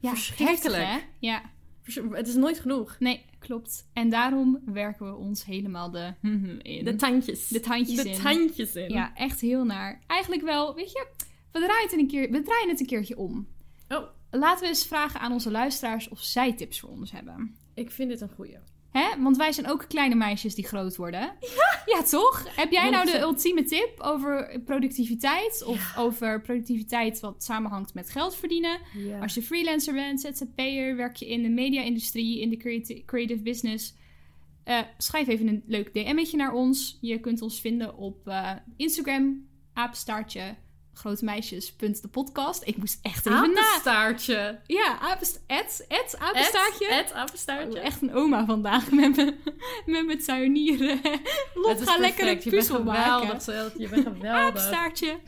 ja 0.00 0.08
Verschrikkelijk. 0.10 0.82
heftig, 0.82 1.00
hè? 1.02 1.06
Ja, 1.18 1.42
Het 1.94 2.28
is 2.28 2.34
nooit 2.34 2.60
genoeg. 2.60 2.96
nee, 2.98 3.24
klopt. 3.38 3.88
En 3.92 4.08
daarom 4.10 4.60
werken 4.64 5.06
we 5.06 5.14
ons 5.16 5.44
helemaal 5.44 5.90
de 5.90 6.12
in. 6.62 6.84
De 6.84 6.96
tandjes. 6.96 7.48
De 7.48 7.60
tandjes 7.60 8.02
De 8.02 8.08
in. 8.10 8.20
tandjes 8.22 8.74
in. 8.74 8.90
Ja, 8.90 9.14
echt 9.16 9.40
heel 9.40 9.64
naar. 9.64 10.00
Eigenlijk 10.06 10.42
wel, 10.42 10.74
weet 10.74 10.92
je, 10.92 11.06
we 11.52 11.58
draaien 11.58 11.88
het 11.90 11.92
een, 11.98 12.06
keer, 12.06 12.30
we 12.30 12.42
draaien 12.42 12.68
het 12.68 12.80
een 12.80 12.86
keertje 12.86 13.16
om. 13.16 13.46
Oh, 13.88 14.02
Laten 14.30 14.62
we 14.62 14.68
eens 14.68 14.86
vragen 14.86 15.20
aan 15.20 15.32
onze 15.32 15.50
luisteraars 15.50 16.08
of 16.08 16.20
zij 16.22 16.52
tips 16.54 16.80
voor 16.80 16.90
ons 16.90 17.12
hebben. 17.12 17.56
ik 17.74 17.90
vind 17.90 18.10
dit 18.10 18.20
een 18.20 18.28
goeie. 18.34 18.56
Hè? 18.90 19.22
Want 19.22 19.36
wij 19.36 19.52
zijn 19.52 19.68
ook 19.70 19.84
kleine 19.88 20.14
meisjes 20.14 20.54
die 20.54 20.66
groot 20.66 20.96
worden. 20.96 21.32
Ja, 21.86 22.02
toch? 22.02 22.56
Heb 22.56 22.70
jij 22.72 22.90
nou 22.90 23.06
de 23.06 23.18
100%. 23.18 23.20
ultieme 23.20 23.62
tip 23.64 24.00
over 24.00 24.60
productiviteit? 24.64 25.64
Of 25.66 25.94
over 25.96 26.40
productiviteit 26.40 27.20
wat 27.20 27.44
samenhangt 27.44 27.94
met 27.94 28.10
geld 28.10 28.36
verdienen? 28.36 28.78
Ja. 28.94 29.20
Als 29.20 29.34
je 29.34 29.42
freelancer 29.42 29.94
bent, 29.94 30.20
ZZP'er, 30.20 30.96
werk 30.96 31.16
je 31.16 31.28
in 31.28 31.42
de 31.42 31.48
media-industrie, 31.48 32.40
in 32.40 32.50
de 32.50 32.56
creati- 32.56 33.02
creative 33.04 33.42
business. 33.42 33.94
eh, 34.64 34.78
schrijf 34.98 35.28
even 35.28 35.48
een 35.48 35.62
leuk 35.66 35.94
DM'tje 35.94 36.36
naar 36.36 36.52
ons. 36.52 36.98
Je 37.00 37.18
kunt 37.20 37.42
ons 37.42 37.60
vinden 37.60 37.96
op 37.96 38.28
eh, 38.28 38.50
Instagram, 38.76 39.46
apenstaartje, 39.72 40.56
grotemeisjes.depodcast. 40.98 42.62
Ik 42.66 42.76
moest 42.76 42.98
echt 43.02 43.26
even 43.26 43.52
na... 43.52 43.60
Apenstaartje. 43.60 44.60
Ja, 44.66 44.98
apenst 44.98 45.40
et, 45.46 45.84
et, 45.88 46.16
apenstaartje. 46.18 46.86
Het 46.92 47.12
apenstaartje. 47.12 47.78
Oh, 47.78 47.84
echt 47.84 48.02
een 48.02 48.14
oma 48.14 48.44
vandaag 48.44 48.90
met 48.90 49.16
mijn, 49.16 49.34
met 49.86 50.06
mijn 50.06 50.18
tuinieren. 50.18 51.00
Lot, 51.54 51.82
ga 51.82 51.98
lekker 51.98 52.28
een 52.28 52.38
perfect. 52.38 52.44
Je 52.44 52.50
bent 52.50 52.60
puzzel 52.60 52.76
geweldig, 52.76 53.46
maken. 53.46 53.80
Je 53.80 53.88
bent 53.88 54.02
geweldig. 54.02 54.30
Apenstaartje. 54.30 55.18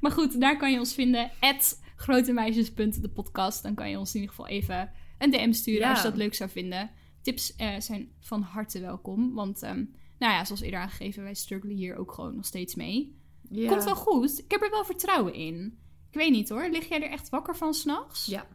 Maar 0.00 0.10
goed, 0.12 0.40
daar 0.40 0.56
kan 0.56 0.72
je 0.72 0.78
ons 0.78 0.94
vinden. 0.94 1.30
At 1.40 1.80
grotemeisjes.depodcast. 1.96 3.62
Dan 3.62 3.74
kan 3.74 3.90
je 3.90 3.98
ons 3.98 4.14
in 4.14 4.20
ieder 4.20 4.34
geval 4.34 4.50
even 4.50 4.90
een 5.18 5.30
DM 5.30 5.52
sturen 5.52 5.80
Ja. 5.80 5.90
als 5.90 6.02
je 6.02 6.08
dat 6.08 6.16
leuk 6.16 6.34
zou 6.34 6.50
vinden. 6.50 6.90
Tips 7.22 7.56
eh, 7.56 7.80
zijn 7.80 8.08
van 8.20 8.42
harte 8.42 8.80
welkom. 8.80 9.34
Want, 9.34 9.62
ehm, 9.62 9.84
nou 10.18 10.32
ja, 10.32 10.44
zoals 10.44 10.60
eerder 10.60 10.80
aangegeven, 10.80 11.22
wij 11.22 11.34
struggelen 11.34 11.76
hier 11.76 11.96
ook 11.96 12.12
gewoon 12.12 12.34
nog 12.36 12.44
steeds 12.44 12.74
mee. 12.74 13.22
Ja. 13.50 13.68
Komt 13.68 13.84
wel 13.84 13.96
goed. 13.96 14.38
Ik 14.38 14.50
heb 14.50 14.62
er 14.62 14.70
wel 14.70 14.84
vertrouwen 14.84 15.34
in. 15.34 15.78
Ik 16.10 16.18
weet 16.18 16.30
niet 16.30 16.48
hoor. 16.48 16.68
Lig 16.70 16.88
jij 16.88 17.02
er 17.02 17.10
echt 17.10 17.28
wakker 17.28 17.56
van 17.56 17.74
s'nachts? 17.74 18.26
Ja. 18.26 18.46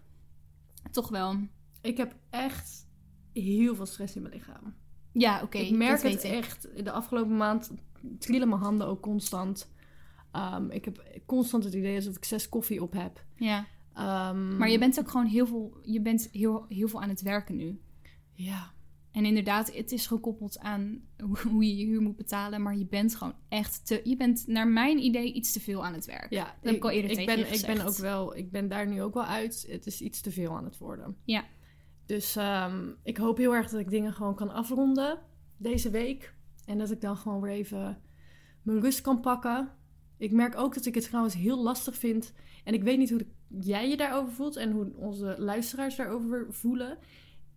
Toch 0.92 1.10
wel. 1.10 1.36
Ik 1.82 1.98
heb 1.98 2.16
echt 2.30 2.88
heel 3.34 3.76
veel 3.76 3.86
stress 3.86 4.16
in 4.16 4.22
mijn 4.22 4.34
lichaam. 4.34 4.76
Ja, 5.12 5.42
oké. 5.44 5.58
ik 5.58 5.76
merk 5.76 6.02
het 6.02 6.24
ik. 6.24 6.32
echt. 6.32 6.68
De 6.84 6.92
afgelopen 6.92 7.38
maand 7.38 7.72
trillen 8.20 8.50
mijn 8.50 8.62
handen 8.62 8.88
ook 8.88 9.02
constant. 9.02 9.72
Ehm, 10.32 10.70
ik 10.70 10.86
heb 10.86 11.22
constant 11.26 11.64
het 11.64 11.74
idee 11.74 11.96
alsof 11.96 12.16
ik 12.16 12.26
zes 12.26 12.50
koffie 12.50 12.82
op 12.82 12.94
heb. 12.94 13.24
Ja. 13.36 13.66
Ehm, 13.94 14.58
Maar 14.58 14.70
je 14.70 14.80
bent 14.80 15.00
ook 15.00 15.10
gewoon 15.10 15.26
heel 15.26 15.48
veel, 15.48 15.78
je 15.84 16.02
bent 16.02 16.30
heel, 16.32 16.66
heel 16.70 16.88
veel 16.88 17.02
aan 17.02 17.10
het 17.10 17.22
werken 17.22 17.56
nu. 17.56 17.82
Ja. 18.34 18.72
En 19.12 19.26
inderdaad, 19.26 19.74
het 19.76 19.92
is 19.92 20.08
gekoppeld 20.08 20.60
aan 20.60 21.02
hoe- 21.44 21.66
je 21.66 21.76
je 21.78 21.86
huur 21.86 22.02
moet 22.02 22.16
betalen. 22.16 22.62
Maar 22.62 22.78
je 22.78 22.86
bent 22.86 23.16
gewoon 23.16 23.34
echt 23.50 23.86
te... 23.86 24.02
Je 24.04 24.16
bent 24.16 24.44
naar 24.48 24.68
mijn 24.68 24.98
idee 25.04 25.34
iets 25.34 25.52
te 25.52 25.60
veel 25.60 25.86
aan 25.86 25.94
het 25.94 26.06
werk. 26.06 26.30
Ja, 26.30 26.56
heb 26.62 26.76
ik 26.76 26.84
al 26.84 26.90
eerder 26.90 27.12
ik 27.12 27.18
tegen 27.18 27.36
ben, 27.44 27.54
ik 27.54 27.66
ben 27.66 27.82
ook 27.86 27.98
wel, 27.98 28.36
ik 28.36 28.52
ben 28.52 28.68
daar 28.68 28.88
nu 28.88 29.02
ook 29.02 29.14
wel 29.14 29.26
uit. 29.26 29.66
Het 29.70 29.86
is 29.86 30.02
iets 30.02 30.22
te 30.22 30.32
veel 30.32 30.58
aan 30.58 30.64
het 30.66 30.78
worden. 30.78 31.18
Ja. 31.24 31.44
Dus 32.06 32.36
ehm, 32.36 32.88
ik 33.04 33.18
hoop 33.18 33.38
heel 33.38 33.56
erg 33.56 33.70
dat 33.70 33.80
ik 33.80 33.90
dingen 33.90 34.14
gewoon 34.14 34.36
kan 34.36 34.50
afronden 34.54 35.20
deze 35.58 35.90
week. 35.90 36.34
En 36.66 36.78
dat 36.78 36.92
ik 36.92 37.02
dan 37.02 37.18
gewoon 37.18 37.42
weer 37.42 37.52
even 37.52 38.02
mijn 38.62 38.80
rust 38.82 39.02
kan 39.02 39.20
pakken. 39.20 39.70
Ik 40.18 40.32
merk 40.32 40.58
ook 40.58 40.74
dat 40.74 40.86
ik 40.86 40.96
het 40.96 41.04
trouwens 41.04 41.36
heel 41.36 41.64
lastig 41.64 41.96
vind. 41.96 42.34
En 42.64 42.74
ik 42.74 42.84
weet 42.84 42.98
niet 42.98 43.10
hoe 43.10 43.28
jij 43.60 43.90
je 43.90 43.98
daarover 43.98 44.34
voelt 44.34 44.56
en 44.56 44.72
hoe 44.72 44.92
onze 44.96 45.36
luisteraars 45.38 45.96
daarover 45.96 46.48
voelen. 46.50 46.98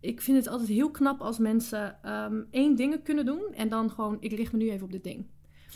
Ik 0.02 0.20
vind 0.20 0.36
het 0.36 0.48
altijd 0.48 0.68
heel 0.68 0.90
knap 0.90 1.20
als 1.20 1.38
mensen 1.38 2.02
ehm, 2.02 2.42
één 2.50 2.76
ding 2.76 3.02
kunnen 3.02 3.24
doen 3.26 3.42
en 3.54 3.68
dan 3.68 3.90
gewoon, 3.90 4.16
ik 4.20 4.32
richt 4.32 4.52
me 4.52 4.58
nu 4.58 4.70
even 4.70 4.84
op 4.84 4.92
dit 4.92 5.04
ding. 5.04 5.26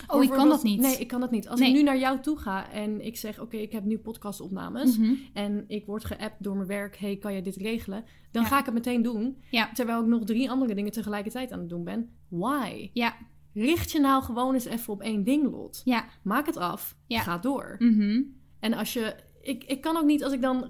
Oh, 0.07 0.23
ik 0.23 0.29
kan 0.29 0.49
dat 0.49 0.63
niet. 0.63 0.79
Nee, 0.81 0.97
ik 0.97 1.07
kan 1.07 1.19
dat 1.19 1.31
niet. 1.31 1.47
Als 1.47 1.59
Nee. 1.59 1.69
ik 1.69 1.75
nu 1.75 1.83
naar 1.83 1.97
jou 1.97 2.19
toe 2.19 2.37
ga 2.37 2.71
en 2.71 3.05
ik 3.05 3.17
zeg, 3.17 3.39
oké, 3.39 3.57
ik 3.57 3.71
heb 3.71 3.83
nu 3.83 3.97
podcastopnames. 3.97 4.97
Mhm. 4.97 5.13
En 5.33 5.63
ik 5.67 5.85
word 5.85 6.05
geappt 6.05 6.43
door 6.43 6.55
mijn 6.55 6.67
werk, 6.67 6.97
hey, 6.97 7.17
kan 7.17 7.33
je 7.33 7.41
dit 7.41 7.55
regelen? 7.55 8.03
Dan 8.31 8.41
Ja. 8.43 8.47
ga 8.49 8.59
ik 8.59 8.65
het 8.65 8.73
meteen 8.73 9.01
doen. 9.01 9.37
Ja. 9.51 9.69
Terwijl 9.73 10.01
ik 10.01 10.07
nog 10.07 10.23
drie 10.23 10.49
andere 10.49 10.73
dingen 10.75 10.91
tegelijkertijd 10.91 11.51
aan 11.51 11.59
het 11.59 11.69
doen 11.69 11.83
ben. 11.83 12.09
Why? 12.27 12.89
Ja. 12.93 13.15
Richt 13.53 13.91
je 13.91 13.99
nou 13.99 14.23
gewoon 14.23 14.53
eens 14.53 14.65
even 14.65 14.93
op 14.93 15.01
één 15.01 15.23
ding, 15.23 15.51
Lot. 15.51 15.81
Ja. 15.85 16.05
Maak 16.23 16.45
het 16.45 16.57
af. 16.57 16.95
Ja. 17.05 17.19
Ga 17.19 17.37
door. 17.37 17.75
Mhm. 17.79 18.21
En 18.59 18.73
als 18.73 18.93
je... 18.93 19.15
Ik, 19.47 19.63
ik 19.63 19.81
kan 19.81 19.97
ook 19.97 20.05
niet 20.05 20.23
als 20.23 20.33
ik 20.33 20.41
dan 20.41 20.65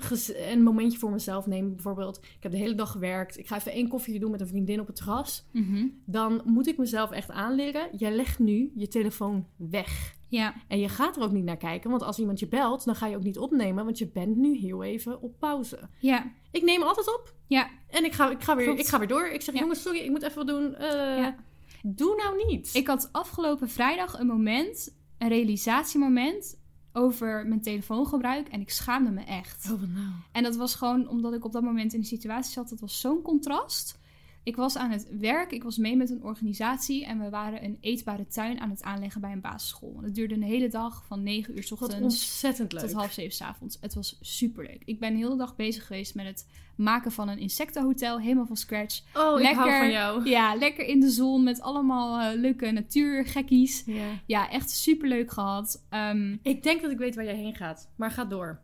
een 0.52 0.64
momentje 0.64 0.98
voor 1.00 1.12
mezelf 1.12 1.46
neem. 1.46 1.74
Bijvoorbeeld, 1.74 2.18
ik 2.18 2.44
heb 2.44 2.52
de 2.52 2.58
hele 2.58 2.76
dag 2.76 2.92
gewerkt. 2.92 3.38
Ik 3.38 3.48
ga 3.48 3.56
even 3.56 3.72
één 3.72 3.88
koffie 3.88 4.20
doen 4.20 4.32
met 4.32 4.42
een 4.42 4.48
vriendin 4.48 4.80
op 4.80 4.88
het 4.88 4.96
terras. 4.96 5.46
Mhm. 5.52 5.88
Dan 6.06 6.42
moet 6.46 6.68
ik 6.68 6.78
mezelf 6.78 7.12
echt 7.12 7.30
aanleren. 7.32 7.90
Jij 7.98 8.12
legt 8.12 8.40
nu 8.40 8.72
je 8.76 8.88
telefoon 8.88 9.48
weg. 9.56 10.16
Ja. 10.28 10.54
En 10.68 10.80
je 10.80 10.90
gaat 10.90 11.16
er 11.16 11.24
ook 11.24 11.32
niet 11.32 11.44
naar 11.44 11.58
kijken. 11.58 11.90
Want 11.90 12.04
als 12.04 12.20
iemand 12.20 12.40
je 12.40 12.48
belt, 12.48 12.86
dan 12.86 12.96
ga 12.96 13.08
je 13.08 13.16
ook 13.16 13.24
niet 13.24 13.38
opnemen. 13.38 13.86
Want 13.86 13.98
je 13.98 14.08
bent 14.08 14.36
nu 14.38 14.58
heel 14.58 14.84
even 14.84 15.22
op 15.22 15.40
pauze. 15.40 15.80
Ja. 16.00 16.32
Ik 16.52 16.64
neem 16.64 16.82
altijd 16.82 17.08
op. 17.16 17.34
Ja. 17.48 17.70
En 17.90 18.06
ik 18.06 18.14
ga, 18.14 18.30
ik 18.32 18.44
ga, 18.44 18.56
weer, 18.56 18.66
Klopt. 18.66 18.80
ik 18.80 18.88
ga 18.88 19.00
weer 19.00 19.08
door. 19.08 19.28
Ik 19.28 19.42
zeg, 19.42 19.54
Ja. 19.56 19.60
jongens, 19.62 19.82
sorry, 19.82 20.00
ik 20.00 20.10
moet 20.10 20.24
even 20.24 20.36
wat 20.36 20.48
doen. 20.48 20.76
Eh, 20.76 20.90
Ja. 21.18 21.36
Doe 21.84 22.16
nou 22.16 22.46
niet. 22.46 22.70
Ik 22.74 22.88
had 22.88 23.10
afgelopen 23.12 23.70
vrijdag 23.70 24.20
een 24.20 24.28
moment, 24.28 24.98
een 25.18 25.28
realisatiemoment 25.28 26.60
over 26.98 27.48
mijn 27.48 27.62
telefoongebruik. 27.62 28.48
En 28.48 28.62
ik 28.62 28.70
schaamde 28.70 29.12
me 29.12 29.22
echt. 29.22 29.72
Oh, 29.72 29.82
nou? 29.82 30.12
En 30.32 30.44
dat 30.44 30.56
was 30.56 30.76
gewoon 30.76 31.08
omdat 31.08 31.34
ik 31.34 31.46
op 31.46 31.52
dat 31.52 31.64
moment 31.64 31.94
in 31.94 32.00
de 32.00 32.06
situatie 32.06 32.52
zat. 32.52 32.70
Dat 32.70 32.80
was 32.80 33.00
zo'n 33.00 33.22
contrast. 33.22 34.00
Ik 34.44 34.56
was 34.56 34.78
aan 34.78 34.92
het 34.92 35.08
werk, 35.20 35.52
ik 35.52 35.64
was 35.64 35.78
mee 35.78 35.96
met 35.96 36.10
een 36.10 36.24
organisatie 36.24 37.06
en 37.06 37.20
we 37.20 37.30
waren 37.30 37.64
een 37.64 37.78
eetbare 37.82 38.28
tuin 38.28 38.60
aan 38.60 38.70
het 38.70 38.82
aanleggen 38.82 39.22
bij 39.22 39.32
een 39.32 39.42
basisschool. 39.42 40.00
Het 40.02 40.16
duurde 40.16 40.34
een 40.34 40.44
hele 40.44 40.68
dag 40.68 41.06
van 41.06 41.24
9 41.24 41.58
uur 41.58 41.64
's 41.64 41.72
ochtends 41.72 41.96
ontzettend 41.96 42.72
leuk. 42.72 42.82
tot 42.82 42.94
half 42.94 43.12
zeven 43.12 43.36
's 43.36 43.42
avonds. 43.42 43.78
Het 43.82 43.94
was 43.94 44.18
superleuk. 44.22 44.82
Ik 44.86 45.00
ben 45.00 45.12
de 45.12 45.18
hele 45.18 45.38
dag 45.38 45.56
bezig 45.56 45.86
geweest 45.86 46.16
met 46.16 46.26
het 46.26 46.46
maken 46.78 47.12
van 47.12 47.28
een 47.30 47.38
insectenhotel, 47.40 48.20
helemaal 48.20 48.46
van 48.46 48.56
scratch. 48.58 49.00
Oh, 49.00 49.40
ik 49.40 49.46
hou 49.46 49.66
Lekker. 49.66 49.78
van 49.78 49.92
jou. 49.92 50.30
Ja, 50.30 50.56
lekker 50.56 50.86
in 50.86 51.00
de 51.00 51.10
zon 51.10 51.44
met 51.44 51.62
allemaal 51.62 52.20
eh, 52.32 52.40
leuke 52.40 52.72
natuurgekkies. 52.72 53.84
Ja. 53.86 54.04
Ja, 54.26 54.50
echt 54.50 54.70
superleuk 54.70 55.32
gehad. 55.32 55.86
Ehm, 55.90 56.36
Ik 56.42 56.64
denk 56.64 56.82
dat 56.82 56.92
ik 56.92 56.98
weet 56.98 57.16
waar 57.16 57.26
jij 57.26 57.36
heen 57.36 57.56
gaat, 57.56 57.90
maar 57.96 58.12
ga 58.12 58.26
door. 58.26 58.60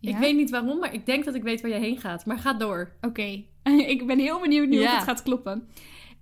ja? 0.00 0.10
Ik 0.10 0.16
weet 0.16 0.36
niet 0.36 0.50
waarom, 0.50 0.78
maar 0.78 0.94
ik 0.94 1.06
denk 1.06 1.24
dat 1.24 1.34
ik 1.34 1.42
weet 1.42 1.60
waar 1.60 1.70
jij 1.70 1.80
heen 1.80 1.98
gaat, 1.98 2.26
maar 2.26 2.38
ga 2.38 2.52
door. 2.52 2.92
Oké, 3.00 3.42
ik 3.94 4.06
ben 4.06 4.18
heel 4.18 4.40
benieuwd 4.40 4.68
nu 4.68 4.78
Ja. 4.80 4.86
of 4.90 4.94
het 4.94 5.02
gaat 5.04 5.22
kloppen. 5.22 5.68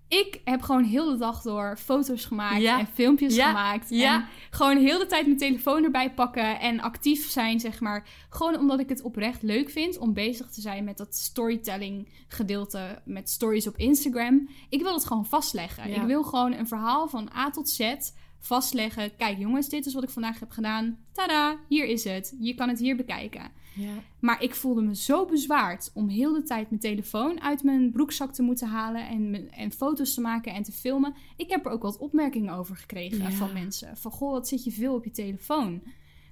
Ik 0.08 0.40
heb 0.44 0.62
gewoon 0.62 0.84
heel 0.84 1.10
de 1.10 1.16
dag 1.16 1.42
door 1.42 1.76
foto's 1.80 2.24
gemaakt 2.24 2.60
Ja. 2.60 2.78
en 2.78 2.86
filmpjes 2.86 3.34
Ja. 3.34 3.46
gemaakt. 3.48 3.90
Ja. 3.90 4.14
En 4.14 4.26
gewoon 4.50 4.76
heel 4.76 4.98
de 4.98 5.06
tijd 5.06 5.26
mijn 5.26 5.38
telefoon 5.38 5.84
erbij 5.84 6.12
pakken 6.14 6.60
en 6.60 6.80
actief 6.80 7.30
zijn, 7.30 7.60
zeg 7.60 7.80
maar. 7.80 8.08
Gewoon 8.30 8.58
omdat 8.58 8.80
ik 8.80 8.88
het 8.88 9.02
oprecht 9.02 9.42
leuk 9.42 9.70
vind 9.70 9.98
om 9.98 10.12
bezig 10.12 10.50
te 10.50 10.60
zijn 10.60 10.84
met 10.84 10.96
dat 10.96 11.16
storytelling 11.16 12.08
gedeelte 12.28 13.02
met 13.04 13.30
stories 13.30 13.66
op 13.66 13.76
Instagram. 13.76 14.48
Ik 14.68 14.82
wil 14.82 14.94
het 14.94 15.04
gewoon 15.04 15.26
vastleggen. 15.26 15.90
Ik 15.94 16.02
wil 16.02 16.22
gewoon 16.22 16.52
een 16.52 16.68
verhaal 16.68 17.08
van 17.08 17.30
A 17.36 17.50
tot 17.50 17.68
Z 17.70 17.94
vastleggen. 18.40 19.16
Kijk 19.16 19.38
jongens, 19.38 19.68
dit 19.68 19.86
is 19.86 19.94
wat 19.94 20.02
ik 20.02 20.10
vandaag 20.10 20.40
heb 20.40 20.50
gedaan. 20.50 20.98
Tada, 21.12 21.56
hier 21.68 21.84
is 21.84 22.04
het. 22.04 22.36
Je 22.40 22.54
kan 22.54 22.68
het 22.68 22.78
hier 22.78 22.96
bekijken. 22.96 23.50
Ja. 23.78 23.92
Maar 24.20 24.42
ik 24.42 24.54
voelde 24.54 24.82
me 24.82 24.94
zo 24.96 25.24
bezwaard 25.24 25.90
om 25.94 26.08
heel 26.08 26.32
de 26.32 26.42
tijd 26.42 26.68
mijn 26.70 26.80
telefoon 26.82 27.40
uit 27.40 27.62
mijn 27.62 27.90
broekzak 27.92 28.32
te 28.32 28.42
moeten 28.42 28.68
halen 28.68 29.08
en, 29.08 29.50
en 29.50 29.72
foto's 29.72 30.14
te 30.14 30.20
maken 30.20 30.54
en 30.54 30.62
te 30.62 30.72
filmen. 30.72 31.14
Ik 31.36 31.50
heb 31.50 31.66
er 31.66 31.72
ook 31.72 31.82
wat 31.82 31.98
opmerkingen 31.98 32.54
over 32.54 32.76
gekregen 32.76 33.18
Ja. 33.22 33.30
van 33.30 33.52
mensen. 33.52 33.96
Van 33.96 34.10
goh, 34.10 34.30
wat 34.32 34.48
zit 34.48 34.64
je 34.64 34.70
veel 34.70 34.94
op 34.94 35.04
je 35.04 35.10
telefoon? 35.10 35.82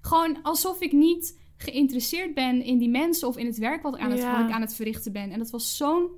Gewoon 0.01 0.43
alsof 0.43 0.81
ik 0.81 0.93
niet 0.93 1.39
geïnteresseerd 1.57 2.35
ben 2.35 2.63
in 2.63 2.79
die 2.79 2.89
mensen 2.91 3.29
of 3.29 3.37
in 3.37 3.47
het 3.47 3.59
werk 3.59 3.83
wat, 3.83 3.97
aan 3.99 4.11
het, 4.11 4.21
Ja. 4.21 4.37
wat 4.39 4.49
ik 4.49 4.55
aan 4.55 4.61
het 4.61 4.75
verrichten 4.75 5.13
ben. 5.13 5.31
En 5.31 5.39
dat 5.39 5.51
was 5.51 5.77
zo'n 5.77 6.09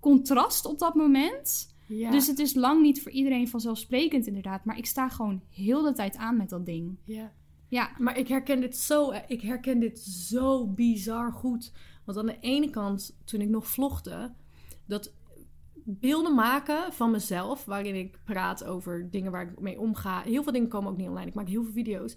contrast 0.00 0.66
op 0.66 0.78
dat 0.78 0.94
moment. 0.94 1.74
Ja. 1.88 2.10
Dus 2.10 2.26
het 2.26 2.38
is 2.38 2.54
lang 2.54 2.82
niet 2.82 3.02
voor 3.02 3.12
iedereen 3.12 3.48
vanzelfsprekend 3.48 4.26
inderdaad. 4.26 4.64
Maar 4.64 4.78
ik 4.78 4.86
sta 4.86 5.08
gewoon 5.08 5.40
heel 5.50 5.82
de 5.82 5.92
tijd 5.92 6.16
aan 6.16 6.36
met 6.36 6.48
dat 6.48 6.66
ding. 6.66 6.96
ja. 7.04 7.32
Ja, 7.74 7.90
Maar 7.98 8.18
ik 8.18 8.28
herken 8.28 8.60
dit 8.60 8.76
zo, 8.76 9.12
ik 9.26 9.40
herken 9.40 9.78
dit 9.78 9.98
zo 10.00 10.66
bizar 10.66 11.32
goed. 11.32 11.72
Want 12.04 12.18
aan 12.18 12.26
de 12.26 12.38
ene 12.40 12.70
kant, 12.70 13.16
toen 13.24 13.40
ik 13.40 13.48
nog 13.48 13.66
vlogde, 13.66 14.34
dat 14.86 15.12
beelden 15.84 16.34
maken 16.34 16.92
van 16.92 17.10
mezelf, 17.10 17.64
waarin 17.64 17.94
ik 17.94 18.18
praat 18.24 18.64
over 18.64 19.10
dingen 19.10 19.32
waar 19.32 19.42
ik 19.42 19.60
mee 19.60 19.80
omga. 19.80 20.22
Heel 20.22 20.42
veel 20.42 20.52
dingen 20.52 20.68
komen 20.68 20.90
ook 20.90 20.96
niet 20.96 21.08
online. 21.08 21.26
Ik 21.28 21.34
maak 21.34 21.48
heel 21.48 21.62
veel 21.62 21.72
video's. 21.72 22.16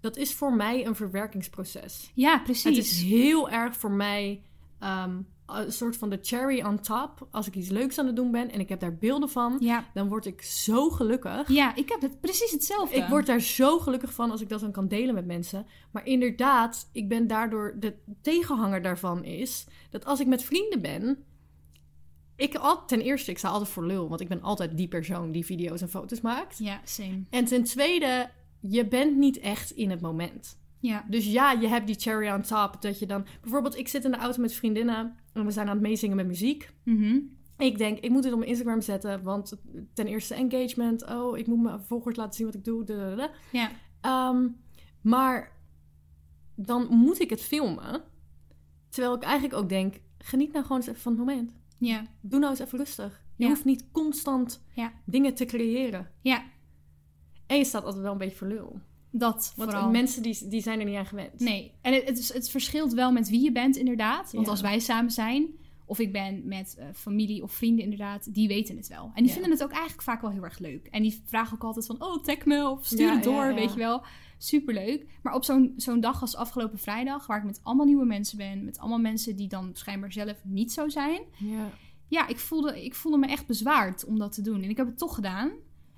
Dat 0.00 0.16
is 0.16 0.34
voor 0.34 0.56
mij 0.56 0.86
een 0.86 0.96
verwerkingsproces. 0.96 2.10
ja 2.14 2.38
precies. 2.38 2.76
Het 2.76 2.84
is 2.84 3.02
heel 3.02 3.50
erg 3.50 3.76
voor 3.76 3.92
mij 3.92 4.42
ehm, 4.78 5.20
een 5.46 5.72
soort 5.72 5.96
van 5.96 6.10
de 6.10 6.18
cherry 6.22 6.62
on 6.62 6.80
top. 6.80 7.28
Als 7.30 7.46
ik 7.46 7.54
iets 7.54 7.68
leuks 7.68 7.98
aan 7.98 8.06
het 8.06 8.16
doen 8.16 8.30
ben 8.30 8.50
en 8.50 8.60
ik 8.60 8.68
heb 8.68 8.80
daar 8.80 8.96
beelden 8.96 9.28
van, 9.28 9.56
ja. 9.60 9.84
dan 9.94 10.08
word 10.08 10.26
ik 10.26 10.42
zo 10.42 10.90
gelukkig. 10.90 11.48
ja, 11.48 11.74
ik 11.74 11.88
heb 11.88 12.00
het 12.00 12.20
precies 12.20 12.50
hetzelfde. 12.50 12.96
Ik 12.96 13.08
word 13.08 13.26
daar 13.26 13.40
zo 13.40 13.78
gelukkig 13.78 14.12
van 14.12 14.30
als 14.30 14.40
ik 14.40 14.48
dat 14.48 14.60
dan 14.60 14.72
kan 14.72 14.88
delen 14.88 15.14
met 15.14 15.26
mensen. 15.26 15.66
Maar 15.90 16.06
inderdaad, 16.06 16.88
ik 16.92 17.08
ben 17.08 17.26
daardoor... 17.26 17.76
De 17.80 17.94
tegenhanger 18.20 18.82
daarvan 18.82 19.24
is 19.24 19.66
dat 19.90 20.04
als 20.04 20.20
ik 20.20 20.26
met 20.26 20.42
vrienden 20.42 20.80
ben... 20.80 21.24
Ik 22.36 22.54
al, 22.54 22.84
ten 22.86 23.00
eerste, 23.00 23.30
ik 23.30 23.38
sta 23.38 23.48
altijd 23.48 23.70
voor 23.70 23.86
lul. 23.86 24.08
Want 24.08 24.20
ik 24.20 24.28
ben 24.28 24.42
altijd 24.42 24.76
die 24.76 24.88
persoon 24.88 25.32
die 25.32 25.44
video's 25.44 25.80
en 25.80 25.88
foto's 25.88 26.20
maakt. 26.20 26.58
Ja, 26.58 26.80
same. 26.84 27.22
En 27.30 27.44
ten 27.44 27.64
tweede, 27.64 28.30
je 28.60 28.86
bent 28.86 29.16
niet 29.16 29.38
echt 29.38 29.70
in 29.70 29.90
het 29.90 30.00
moment. 30.00 30.60
Ja, 30.82 31.04
Dus 31.08 31.26
ja, 31.26 31.52
je 31.52 31.66
hebt 31.68 31.86
die 31.86 31.98
cherry 31.98 32.30
on 32.30 32.42
top. 32.42 32.76
Dat 32.82 32.98
je 32.98 33.06
dan... 33.06 33.24
Bijvoorbeeld, 33.40 33.76
ik 33.76 33.88
zit 33.88 34.04
in 34.04 34.10
de 34.10 34.16
auto 34.16 34.40
met 34.40 34.52
vriendinnen... 34.52 35.16
En 35.32 35.44
we 35.44 35.50
zijn 35.50 35.68
aan 35.68 35.74
het 35.74 35.82
meezingen 35.82 36.16
met 36.16 36.26
muziek. 36.26 36.70
mhm. 36.84 37.18
Ik 37.58 37.78
denk, 37.78 37.98
ik 37.98 38.10
moet 38.10 38.22
dit 38.22 38.32
op 38.32 38.38
mijn 38.38 38.50
Instagram 38.50 38.80
zetten. 38.80 39.22
Want 39.22 39.62
ten 39.94 40.06
eerste 40.06 40.34
engagement. 40.34 41.06
Oh, 41.08 41.38
ik 41.38 41.46
moet 41.46 41.62
mijn 41.62 41.80
volgers 41.80 42.16
laten 42.16 42.34
zien 42.34 42.46
wat 42.46 42.54
ik 42.54 42.64
doe. 42.64 42.84
dadadada. 42.84 43.30
ja, 43.52 43.70
Ehm, 44.00 44.48
maar 45.00 45.52
dan 46.56 46.86
moet 46.90 47.20
ik 47.20 47.30
het 47.30 47.40
filmen. 47.40 48.02
Terwijl 48.88 49.14
ik 49.14 49.22
eigenlijk 49.22 49.54
ook 49.54 49.68
denk, 49.68 50.00
geniet 50.18 50.52
nou 50.52 50.62
gewoon 50.64 50.78
eens 50.78 50.86
even 50.90 51.00
van 51.00 51.12
het 51.12 51.20
moment. 51.20 51.56
ja, 51.78 52.06
Doe 52.20 52.38
nou 52.38 52.50
eens 52.50 52.60
even 52.60 52.78
rustig. 52.78 53.22
Je 53.36 53.44
Ja. 53.44 53.48
hoeft 53.50 53.64
niet 53.64 53.90
constant 53.92 54.64
Ja. 54.74 54.92
dingen 55.06 55.34
te 55.34 55.44
creëren. 55.44 56.10
ja, 56.20 56.42
En 57.46 57.56
je 57.56 57.64
staat 57.64 57.84
altijd 57.84 58.02
wel 58.02 58.12
een 58.12 58.18
beetje 58.18 58.36
voor 58.36 58.48
lul. 58.48 58.80
Dat 59.14 59.52
Want 59.56 59.70
vooral. 59.70 59.90
mensen 59.90 60.22
die, 60.22 60.48
die 60.48 60.62
zijn 60.62 60.78
er 60.78 60.84
niet 60.86 60.96
aan 60.96 61.06
gewend. 61.06 61.40
Nee, 61.40 61.72
en 61.80 61.92
het, 61.92 62.32
het, 62.34 62.50
verschilt 62.50 62.92
wel 62.92 63.12
met 63.12 63.28
wie 63.28 63.42
je 63.44 63.52
bent 63.52 63.76
inderdaad. 63.76 64.32
Want 64.32 64.44
Ja. 64.46 64.50
als 64.50 64.60
wij 64.60 64.78
samen 64.78 65.10
zijn, 65.10 65.46
of 65.86 65.98
ik 65.98 66.12
ben 66.12 66.42
met 66.48 66.76
eh, 66.78 66.86
familie 66.94 67.42
of 67.42 67.52
vrienden 67.52 67.84
inderdaad, 67.84 68.34
die 68.34 68.48
weten 68.48 68.76
het 68.76 68.88
wel. 68.88 69.04
En 69.04 69.12
die 69.14 69.26
Ja. 69.26 69.32
vinden 69.32 69.50
het 69.50 69.62
ook 69.62 69.70
eigenlijk 69.72 70.02
vaak 70.02 70.20
wel 70.20 70.30
heel 70.30 70.44
erg 70.44 70.58
leuk. 70.58 70.86
En 70.90 71.02
die 71.02 71.22
vragen 71.24 71.54
ook 71.54 71.64
altijd 71.64 71.86
van, 71.86 72.02
oh, 72.02 72.22
tag 72.22 72.44
me 72.44 72.68
of 72.68 72.84
stuur 72.86 73.00
Ja, 73.06 73.14
het 73.14 73.22
door, 73.24 73.54
weet 73.54 73.72
je 73.72 73.78
wel. 73.78 74.02
Superleuk. 74.38 75.06
Maar 75.22 75.34
op 75.34 75.44
zo'n 75.44 75.72
zo'n 75.76 76.00
dag 76.00 76.20
als 76.20 76.36
afgelopen 76.36 76.78
vrijdag, 76.78 77.26
waar 77.26 77.38
ik 77.38 77.44
met 77.44 77.60
allemaal 77.62 77.86
nieuwe 77.86 78.04
mensen 78.04 78.36
ben, 78.38 78.64
met 78.64 78.78
allemaal 78.78 78.98
mensen 78.98 79.36
die 79.36 79.48
dan 79.48 79.70
schijnbaar 79.72 80.12
zelf 80.12 80.40
niet 80.44 80.72
zo 80.72 80.88
zijn, 80.88 81.20
Ja. 81.38 81.70
ja, 82.08 82.28
ik 82.28 82.38
voelde, 82.38 82.84
ik 82.84 82.94
voelde 82.94 83.18
me 83.18 83.26
echt 83.26 83.46
bezwaard 83.46 84.04
om 84.04 84.18
dat 84.18 84.32
te 84.32 84.42
doen. 84.42 84.62
En 84.62 84.70
ik 84.70 84.76
heb 84.76 84.86
het 84.86 84.98
toch 84.98 85.14
gedaan. 85.14 85.50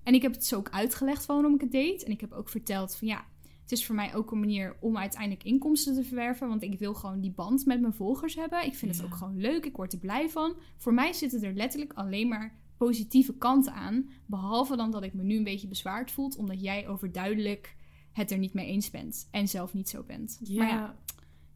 En 0.05 0.15
ik 0.15 0.23
heb 0.23 0.33
het 0.33 0.45
zo 0.45 0.57
ook 0.57 0.71
uitgelegd 0.71 1.27
waarom 1.27 1.55
ik 1.55 1.61
het 1.61 1.73
deed. 1.73 2.05
En 2.05 2.11
ik 2.11 2.21
heb 2.21 2.33
ook 2.33 2.49
verteld 2.49 2.97
van 2.97 3.09
ja, 3.09 3.25
het 3.63 3.73
is 3.73 3.87
voor 3.87 3.95
mij 3.95 4.15
ook 4.15 4.31
een 4.31 4.41
manier 4.41 4.77
om 4.81 4.97
uiteindelijk 4.97 5.45
inkomsten 5.45 5.95
te 5.95 6.05
verwerven. 6.05 6.49
Want 6.49 6.63
ik 6.63 6.79
wil 6.79 6.95
gewoon 6.95 7.21
die 7.21 7.33
band 7.33 7.67
met 7.67 7.81
mijn 7.81 7.95
volgers 7.95 8.35
hebben. 8.35 8.67
Ik 8.67 8.75
vind 8.75 8.97
het 8.97 9.05
ook 9.05 9.15
gewoon 9.15 9.41
leuk. 9.41 9.65
Ik 9.65 9.77
word 9.77 9.93
er 9.93 9.99
blij 9.99 10.29
van. 10.29 10.57
Voor 10.77 10.95
mij 10.95 11.13
zitten 11.13 11.43
er 11.43 11.55
letterlijk 11.55 11.93
alleen 11.93 12.29
maar 12.29 12.59
positieve 12.77 13.35
kanten 13.35 13.73
aan. 13.73 14.11
Behalve 14.27 14.77
dan 14.77 14.91
dat 14.91 15.03
ik 15.03 15.15
me 15.15 15.23
nu 15.23 15.37
een 15.37 15.45
beetje 15.45 15.69
bezwaard 15.69 16.11
voel. 16.11 16.33
Omdat 16.37 16.61
jij 16.61 16.89
overduidelijk 16.89 17.77
het 18.13 18.31
er 18.31 18.39
niet 18.39 18.55
mee 18.55 18.67
eens 18.67 18.91
bent. 18.91 19.29
En 19.31 19.49
zelf 19.49 19.75
niet 19.75 19.89
zo 19.89 20.03
bent. 20.03 20.39
Ja. 20.43 20.59
Maar 20.59 20.69
ja, 20.69 20.97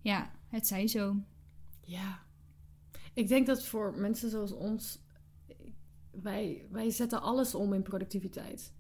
ja, 0.01 0.31
het 0.49 0.67
zij 0.67 0.87
zo. 0.87 1.17
Ja. 1.81 2.23
Ik 3.15 3.29
denk 3.29 3.47
dat 3.47 3.65
voor 3.65 3.95
mensen 3.97 4.31
zoals 4.31 4.53
ons... 4.53 5.07
Wij, 6.23 6.67
wij 6.71 6.91
zetten 6.91 7.23
alles 7.23 7.55
om 7.55 7.73
in 7.73 7.83
productiviteit. 7.83 8.73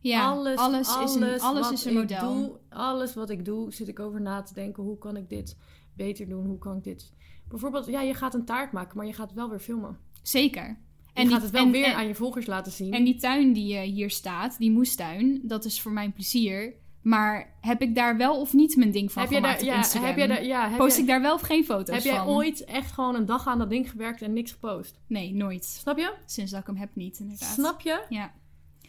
Ja, 0.00 0.30
alles, 0.30 0.60
is 1.02 1.14
een, 1.14 1.40
alles 1.40 1.70
is 1.70 1.84
een 1.84 1.94
model. 1.94 2.34
Doe, 2.34 2.58
alles 2.68 3.14
wat 3.14 3.30
ik 3.30 3.44
doe, 3.44 3.72
zit 3.72 3.88
ik 3.88 3.98
over 4.00 4.20
na 4.20 4.42
te 4.42 4.54
denken. 4.54 4.82
Hoe 4.82 4.98
kan 4.98 5.16
ik 5.16 5.28
dit 5.28 5.56
beter 5.96 6.28
doen? 6.28 6.46
Hoe 6.46 6.58
kan 6.58 6.76
ik 6.76 6.84
dit... 6.84 7.12
Bijvoorbeeld, 7.48 7.86
ja, 7.86 8.00
je 8.00 8.14
gaat 8.14 8.34
een 8.34 8.44
taart 8.44 8.72
maken, 8.72 8.96
maar 8.96 9.06
je 9.06 9.12
gaat 9.12 9.26
het 9.26 9.36
wel 9.36 9.48
weer 9.48 9.58
filmen. 9.58 9.98
Zeker. 10.22 10.64
En 10.64 10.78
je 11.14 11.22
die- 11.22 11.30
gaat 11.30 11.42
het 11.42 11.50
wel 11.50 11.64
en- 11.64 11.70
weer 11.70 11.84
en- 11.84 11.94
aan 11.94 12.06
je 12.06 12.14
volgers 12.14 12.46
laten 12.46 12.72
zien. 12.72 12.92
En 12.92 13.04
die 13.04 13.16
tuin 13.16 13.52
die 13.52 13.74
eh, 13.76 13.82
hier 13.92 14.10
staat, 14.10 14.58
die 14.58 14.70
moestuin, 14.70 15.40
dat 15.42 15.64
is 15.64 15.80
voor 15.80 15.92
mijn 15.92 16.12
plezier. 16.12 16.74
Maar 17.02 17.54
heb 17.60 17.82
ik 17.82 17.94
daar 17.94 18.16
wel 18.16 18.40
of 18.40 18.52
niet 18.52 18.76
mijn 18.76 18.90
ding 18.90 19.12
van 19.12 19.22
heb 19.22 19.30
je 19.30 19.36
gemaakt 19.36 19.58
daar, 19.58 19.68
op 19.68 19.72
ja, 19.74 19.78
Instagram? 19.78 20.08
heb 20.08 20.18
jij 20.18 20.26
daar, 20.26 20.44
ja, 20.44 20.68
heb 20.68 20.78
Post 20.78 20.98
ik 20.98 21.06
daar 21.06 21.20
wel 21.20 21.34
of 21.34 21.40
geen 21.40 21.64
foto's 21.64 21.94
heb 21.94 22.04
jij 22.04 22.16
van? 22.16 22.26
ooit 22.26 22.64
echt 22.64 22.92
gewoon 22.92 23.14
een 23.14 23.26
dag 23.26 23.46
aan 23.46 23.58
dat 23.58 23.70
ding 23.70 23.90
gewerkt 23.90 24.22
en 24.22 24.32
niks 24.32 24.52
gepost? 24.52 25.00
Nee, 25.06 25.34
nooit. 25.34 25.64
Snap 25.64 25.98
je? 25.98 26.14
Sinds 26.26 26.50
dat 26.50 26.60
ik 26.60 26.66
hem 26.66 26.76
heb 26.76 26.94
niet, 26.94 27.18
inderdaad. 27.18 27.52
Snap 27.52 27.80
je? 27.80 28.04
Ja. 28.08 28.32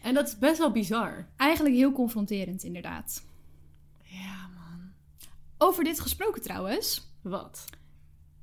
En 0.02 0.13
dat 0.13 0.28
is 0.28 0.38
best 0.38 0.58
wel 0.58 0.71
bizar. 0.71 1.28
Eigenlijk 1.38 1.76
heel 1.76 1.91
confronterend, 1.91 2.63
inderdaad. 2.63 3.24
Ja, 4.04 4.50
man. 4.56 4.91
Over 5.58 5.84
dit 5.84 6.00
gesproken 6.00 6.41
trouwens. 6.41 7.10
Wat? 7.21 7.65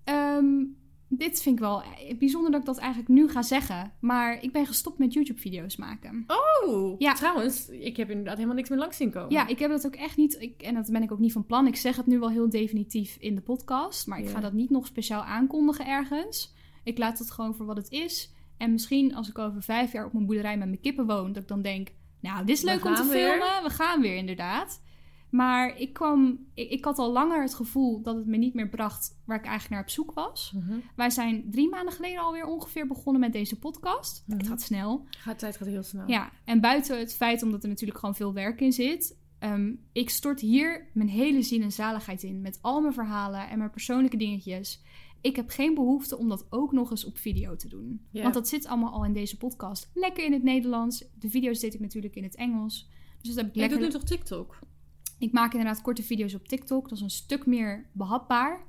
ehm, 0.04 0.64
dit 1.08 1.42
vind 1.42 1.54
ik 1.54 1.60
wel 1.60 1.82
eh, 1.82 2.18
bijzonder 2.18 2.50
dat 2.50 2.60
ik 2.60 2.66
dat 2.66 2.78
eigenlijk 2.78 3.08
nu 3.08 3.28
ga 3.28 3.42
zeggen. 3.42 3.92
Maar 4.00 4.42
ik 4.42 4.52
ben 4.52 4.66
gestopt 4.66 4.98
met 4.98 5.12
YouTube-video's 5.12 5.76
maken. 5.76 6.24
Oh, 6.26 6.94
Ja. 7.00 7.12
trouwens, 7.14 7.68
ik 7.68 7.96
heb 7.96 8.08
inderdaad 8.10 8.34
helemaal 8.34 8.56
niks 8.56 8.68
meer 8.68 8.78
langs 8.78 8.96
zien 8.96 9.10
komen. 9.10 9.30
Ja, 9.30 9.46
ik 9.46 9.58
heb 9.58 9.70
dat 9.70 9.86
ook 9.86 9.94
echt 9.94 10.16
niet. 10.16 10.36
Ik, 10.40 10.62
en 10.62 10.74
dat 10.74 10.90
ben 10.92 11.02
ik 11.02 11.12
ook 11.12 11.18
niet 11.18 11.32
van 11.32 11.46
plan. 11.46 11.66
Ik 11.66 11.76
zeg 11.76 11.96
het 11.96 12.06
nu 12.06 12.18
wel 12.18 12.30
heel 12.30 12.48
definitief 12.50 13.16
in 13.20 13.34
de 13.34 13.40
podcast. 13.40 14.06
Maar 14.06 14.18
ik 14.18 14.28
ga 14.28 14.40
dat 14.40 14.52
niet 14.52 14.70
nog 14.70 14.86
speciaal 14.86 15.22
aankondigen 15.22 15.86
ergens. 15.86 16.54
Ik 16.84 16.98
laat 16.98 17.18
het 17.18 17.30
gewoon 17.30 17.54
voor 17.54 17.66
wat 17.66 17.76
het 17.76 17.90
is. 17.90 18.32
En 18.56 18.72
misschien 18.72 19.14
als 19.14 19.28
ik 19.28 19.38
over 19.38 19.62
vijf 19.62 19.92
jaar 19.92 20.06
op 20.06 20.12
mijn 20.12 20.26
boerderij 20.26 20.56
met 20.58 20.68
mijn 20.68 20.80
kippen 20.80 21.06
woon, 21.06 21.32
dat 21.32 21.42
ik 21.42 21.48
dan 21.48 21.62
denk: 21.62 21.88
Nou, 22.20 22.44
dit 22.46 22.56
is 22.56 22.62
leuk 22.62 22.84
om 22.84 22.94
te 22.94 23.04
weer. 23.08 23.12
filmen. 23.30 23.62
We 23.62 23.70
gaan 23.70 24.00
weer, 24.00 24.16
inderdaad. 24.16 24.82
Maar 25.30 25.76
ik 25.78 25.92
kwam. 25.92 26.38
Ik, 26.54 26.70
ik 26.70 26.84
had 26.84 26.98
al 26.98 27.12
langer 27.12 27.42
het 27.42 27.54
gevoel 27.54 28.02
dat 28.02 28.16
het 28.16 28.26
me 28.26 28.36
niet 28.36 28.54
meer 28.54 28.68
bracht 28.68 29.20
waar 29.24 29.36
ik 29.38 29.44
eigenlijk 29.44 29.74
naar 29.74 29.82
op 29.82 29.90
zoek 29.90 30.12
was. 30.12 30.52
Mhm. 30.56 30.78
Wij 30.96 31.10
zijn 31.10 31.44
drie 31.50 31.68
maanden 31.68 31.94
geleden 31.94 32.20
alweer 32.20 32.46
ongeveer 32.46 32.86
begonnen 32.86 33.20
met 33.20 33.32
deze 33.32 33.58
podcast. 33.58 34.24
Het 34.26 34.38
Mhm. 34.38 34.46
gaat 34.48 34.60
snel. 34.62 35.06
Gaat, 35.10 35.38
tijd 35.38 35.56
gaat 35.56 35.68
heel 35.68 35.82
snel. 35.82 36.08
Ja, 36.08 36.30
en 36.44 36.60
buiten 36.60 36.98
het 36.98 37.14
feit 37.14 37.42
omdat 37.42 37.62
er 37.62 37.68
natuurlijk 37.68 37.98
gewoon 37.98 38.14
veel 38.14 38.32
werk 38.32 38.60
in 38.60 38.72
zit. 38.72 39.16
ehm, 39.38 39.72
ik 39.92 40.10
stort 40.10 40.40
hier 40.40 40.88
mijn 40.94 41.08
hele 41.08 41.42
ziel 41.42 41.62
en 41.62 41.72
zaligheid 41.72 42.22
in. 42.22 42.40
Met 42.40 42.58
al 42.62 42.80
mijn 42.80 42.92
verhalen 42.94 43.48
en 43.48 43.58
mijn 43.58 43.70
persoonlijke 43.70 44.16
dingetjes. 44.16 44.82
Ik 45.20 45.36
heb 45.36 45.48
geen 45.50 45.74
behoefte 45.74 46.16
om 46.18 46.28
dat 46.28 46.46
ook 46.50 46.72
nog 46.72 46.90
eens 46.90 47.04
op 47.04 47.18
video 47.18 47.56
te 47.56 47.68
doen. 47.68 48.06
Want 48.12 48.34
dat 48.34 48.48
zit 48.48 48.66
allemaal 48.66 48.92
al 48.92 49.04
in 49.04 49.12
deze 49.12 49.36
podcast. 49.36 49.90
Lekker 49.94 50.24
in 50.24 50.32
het 50.32 50.42
Nederlands. 50.42 51.04
De 51.18 51.30
video's 51.30 51.58
deed 51.60 51.74
ik 51.74 51.80
natuurlijk 51.80 52.14
in 52.16 52.22
het 52.22 52.34
Engels. 52.36 52.88
Dus 53.20 53.28
dat 53.28 53.36
heb 53.36 53.46
ik 53.46 53.54
Je 53.54 53.60
lekker... 53.60 53.78
doet 53.78 53.86
nu 53.86 53.92
toch 53.92 54.04
TikTok? 54.08 54.58
Ik 55.18 55.32
maak 55.32 55.52
inderdaad 55.52 55.82
korte 55.82 56.02
video's 56.02 56.34
op 56.34 56.48
TikTok. 56.48 56.88
Dat 56.88 56.98
is 56.98 57.04
een 57.04 57.10
stuk 57.10 57.46
meer 57.46 57.86
behapbaar. 57.92 58.66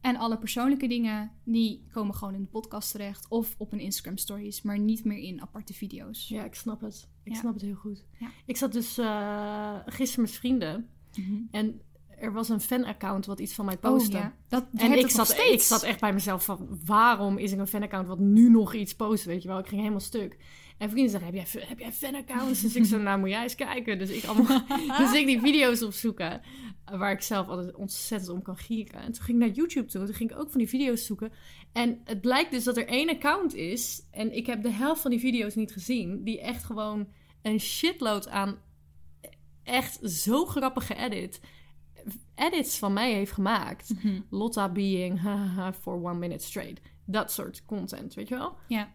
En 0.00 0.16
alle 0.16 0.38
persoonlijke 0.38 0.86
dingen, 0.88 1.30
die 1.44 1.86
komen 1.92 2.14
gewoon 2.14 2.34
in 2.34 2.40
de 2.40 2.46
podcast 2.46 2.90
terecht. 2.90 3.28
Of 3.28 3.54
op 3.58 3.72
een 3.72 3.80
Instagram 3.80 4.16
stories, 4.16 4.62
maar 4.62 4.78
niet 4.78 5.04
meer 5.04 5.18
in 5.18 5.40
aparte 5.40 5.74
video's. 5.74 6.28
Ja, 6.28 6.44
ik 6.44 6.54
snap 6.54 6.80
het. 6.80 7.08
Ik 7.22 7.32
Ja. 7.32 7.38
snap 7.38 7.52
het 7.54 7.62
heel 7.62 7.74
goed. 7.74 8.04
Ja. 8.18 8.28
Ik 8.46 8.56
zat 8.56 8.72
dus 8.72 8.98
eh, 8.98 9.74
gisteren 9.86 10.24
met 10.24 10.32
vrienden 10.34 10.88
Mhm. 11.16 11.34
en 11.50 11.80
er 12.18 12.32
was 12.32 12.48
een 12.48 12.60
fanaccount 12.60 13.26
wat 13.26 13.40
iets 13.40 13.54
van 13.54 13.64
mij 13.64 13.76
postte. 13.78 14.16
Oh 14.16 14.22
ja, 14.22 14.34
dat 14.48 14.66
En 14.74 14.98
ik 14.98 15.10
zat, 15.10 15.38
ik 15.52 15.60
zat 15.60 15.82
echt 15.82 16.00
bij 16.00 16.12
mezelf 16.12 16.44
van, 16.44 16.78
waarom 16.84 17.38
is 17.38 17.52
er 17.52 17.58
een 17.58 17.66
fanaccount 17.66 18.06
wat 18.06 18.18
nu 18.18 18.50
nog 18.50 18.74
iets 18.74 18.94
post, 18.96 19.24
weet 19.24 19.42
je 19.42 19.48
wel? 19.48 19.58
Ik 19.58 19.66
ging 19.66 19.80
helemaal 19.80 20.00
stuk. 20.00 20.36
En 20.82 20.90
vrienden 20.90 21.10
zeggen, 21.10 21.34
heb 21.34 21.46
jij, 21.46 21.62
heb 21.66 21.78
jij 21.78 21.92
fanaccounts? 21.92 22.60
Dus 22.60 22.76
ik 22.76 22.84
zo, 22.84 22.98
nou 22.98 23.18
moet 23.18 23.28
jij 23.28 23.42
eens 23.42 23.54
kijken. 23.54 23.98
Dus 23.98 24.10
ik, 24.10 24.24
allemaal, 24.24 24.66
dus 24.98 25.12
ik 25.12 25.26
die 25.26 25.40
video's 25.40 25.82
opzoeken, 25.82 26.40
waar 26.84 27.12
ik 27.12 27.20
zelf 27.20 27.48
altijd 27.48 27.74
ontzettend 27.74 28.30
om 28.30 28.42
kan 28.42 28.56
gieren. 28.56 29.00
En 29.00 29.12
toen 29.12 29.24
ging 29.24 29.42
ik 29.42 29.46
naar 29.46 29.54
YouTube 29.54 29.86
toe, 29.86 30.04
toen 30.04 30.14
ging 30.14 30.30
ik 30.30 30.38
ook 30.38 30.50
van 30.50 30.58
die 30.58 30.68
video's 30.68 31.06
zoeken. 31.06 31.32
En 31.72 32.00
het 32.04 32.20
blijkt 32.20 32.50
dus 32.50 32.64
dat 32.64 32.76
er 32.76 32.86
één 32.86 33.08
account 33.08 33.54
is, 33.54 34.02
en 34.10 34.36
ik 34.36 34.46
heb 34.46 34.62
de 34.62 34.70
helft 34.70 35.00
van 35.00 35.10
die 35.10 35.20
video's 35.20 35.54
niet 35.54 35.72
gezien, 35.72 36.24
die 36.24 36.40
echt 36.40 36.64
gewoon 36.64 37.08
een 37.42 37.60
shitload 37.60 38.28
aan 38.28 38.58
echt 39.62 40.10
zo 40.10 40.44
grappige 40.44 40.94
edit, 40.94 41.40
edits 42.34 42.78
van 42.78 42.92
mij 42.92 43.12
heeft 43.12 43.32
gemaakt. 43.32 43.94
Mhm. 43.94 44.20
Lotta 44.30 44.68
being 44.68 45.20
for 45.80 45.94
one 45.94 46.18
minute 46.18 46.44
straight. 46.44 46.80
Dat 47.06 47.32
soort 47.32 47.64
content, 47.64 48.14
weet 48.14 48.28
je 48.28 48.34
wel? 48.34 48.56
Ja, 48.68 48.92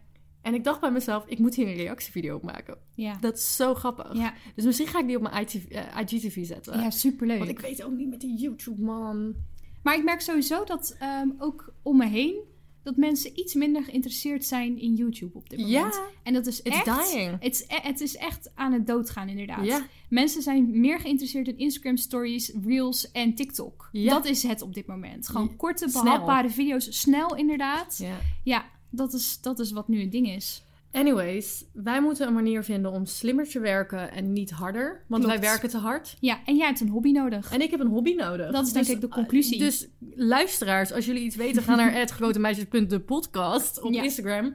En 0.48 0.54
ik 0.54 0.64
dacht 0.64 0.80
bij 0.80 0.90
mezelf, 0.90 1.24
ik 1.26 1.38
moet 1.38 1.54
hier 1.54 1.66
een 1.68 1.74
reactievideo 1.74 2.36
op 2.36 2.42
maken. 2.42 2.76
ja. 2.94 3.16
Dat 3.20 3.36
is 3.36 3.56
zo 3.56 3.74
grappig. 3.74 4.14
Ja, 4.14 4.34
Dus 4.54 4.64
misschien 4.64 4.86
ga 4.86 4.98
ik 5.00 5.06
die 5.06 5.16
op 5.16 5.22
mijn 5.22 5.42
ITV, 5.42 5.64
eh, 5.70 5.82
IGTV 6.00 6.46
zetten. 6.46 6.80
ja, 6.80 6.90
superleuk. 6.90 7.38
Want 7.38 7.50
ik 7.50 7.60
weet 7.60 7.82
ook 7.82 7.92
niet 7.92 8.08
met 8.08 8.20
die 8.20 8.38
YouTube, 8.38 8.82
man. 8.82 9.34
Maar 9.82 9.96
ik 9.96 10.04
merk 10.04 10.20
sowieso 10.20 10.64
dat 10.64 10.96
ehm, 10.98 11.28
ook 11.38 11.72
om 11.82 11.96
me 11.96 12.06
heen... 12.06 12.34
dat 12.82 12.96
mensen 12.96 13.38
iets 13.40 13.54
minder 13.54 13.82
geïnteresseerd 13.84 14.44
zijn 14.44 14.78
in 14.78 14.94
YouTube 14.94 15.38
op 15.38 15.50
dit 15.50 15.58
moment. 15.58 15.94
Ja, 15.94 16.02
En 16.22 16.32
dat 16.32 16.46
is 16.46 16.62
it's 16.62 16.76
echt... 16.76 16.84
dying. 17.12 17.36
Het 17.40 17.54
is, 17.54 17.62
e- 17.62 17.80
het 17.88 18.00
is 18.00 18.16
echt 18.16 18.50
aan 18.54 18.72
het 18.72 18.86
doodgaan, 18.86 19.28
inderdaad. 19.28 19.64
Ja. 19.64 19.86
Mensen 20.08 20.42
zijn 20.42 20.80
meer 20.80 21.00
geïnteresseerd 21.00 21.48
in 21.48 21.58
Instagram 21.58 21.96
stories, 21.96 22.52
reels 22.64 23.10
en 23.12 23.34
TikTok. 23.34 23.88
Ja. 23.92 24.14
Dat 24.14 24.24
is 24.26 24.42
het 24.42 24.62
op 24.62 24.74
dit 24.74 24.86
moment. 24.86 25.28
Gewoon 25.28 25.56
korte, 25.56 25.88
snel. 25.88 26.02
behapbare 26.02 26.50
video's. 26.50 27.00
Snel, 27.00 27.36
inderdaad. 27.36 27.98
Ja, 27.98 28.16
Ja. 28.44 28.64
Dat, 28.90 29.12
is, 29.12 29.40
dat 29.40 29.58
is 29.58 29.70
wat 29.72 29.88
nu 29.88 30.00
het 30.00 30.12
ding 30.12 30.28
is. 30.30 30.62
Anyways, 30.92 31.64
wij 31.72 32.00
moeten 32.02 32.26
een 32.26 32.34
manier 32.34 32.64
vinden 32.64 32.92
om 32.92 33.06
slimmer 33.06 33.48
te 33.48 33.60
werken 33.60 34.12
en 34.12 34.32
niet 34.32 34.50
harder. 34.50 35.04
Want 35.08 35.24
Klopt. 35.24 35.38
wij 35.40 35.48
werken 35.50 35.68
te 35.68 35.76
hard. 35.78 36.16
Ja, 36.20 36.40
en 36.44 36.56
jij 36.56 36.66
hebt 36.66 36.80
een 36.80 36.88
hobby 36.88 37.10
nodig. 37.10 37.52
En 37.52 37.60
ik 37.60 37.70
heb 37.70 37.80
een 37.80 37.86
hobby 37.86 38.14
nodig. 38.14 38.52
Dat 38.52 38.66
is 38.66 38.72
denk 38.72 38.86
ik 38.86 39.00
de 39.00 39.08
conclusie. 39.08 39.58
Dus 39.58 39.88
luisteraars, 40.14 40.92
als 40.92 41.06
jullie 41.06 41.22
iets 41.22 41.36
weten, 41.36 41.62
ga 41.62 41.74
naar 41.74 41.92
het 42.00 43.04
podcast 43.06 43.80
op 43.82 43.92
Ja. 43.92 44.02
Instagram. 44.02 44.54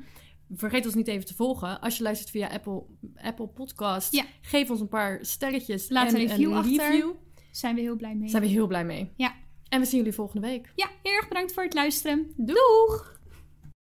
Vergeet 0.56 0.86
ons 0.86 0.96
niet 0.96 1.08
even 1.08 1.26
te 1.26 1.34
volgen. 1.36 1.82
Als 1.82 1.98
je 1.98 2.04
luistert 2.04 2.30
via 2.30 2.48
Apple, 2.48 2.84
Apple 3.16 3.48
Podcast, 3.48 4.14
Ja. 4.14 4.24
geef 4.42 4.70
ons 4.70 4.80
een 4.80 4.88
paar 4.88 5.20
sterretjes 5.22 5.90
Laat 5.90 6.08
en 6.14 6.20
een 6.20 6.28
review 6.28 6.54
achter. 6.54 6.90
review. 6.90 7.12
Zijn 7.52 7.76
we 7.76 7.82
heel 7.82 7.96
blij 7.96 8.12
mee. 8.12 8.20
Daar 8.20 8.30
zijn 8.30 8.44
we 8.44 8.50
heel 8.50 8.68
blij 8.68 8.86
mee. 8.86 9.12
Ja. 9.16 9.34
En 9.70 9.80
we 9.80 9.86
zien 9.86 9.98
jullie 9.98 10.14
volgende 10.14 10.48
week. 10.48 10.72
ja, 10.76 10.90
heel 11.04 11.14
erg 11.14 11.28
bedankt 11.28 11.54
voor 11.54 11.64
het 11.64 11.74
luisteren. 11.74 12.34
Doeg! 12.38 13.13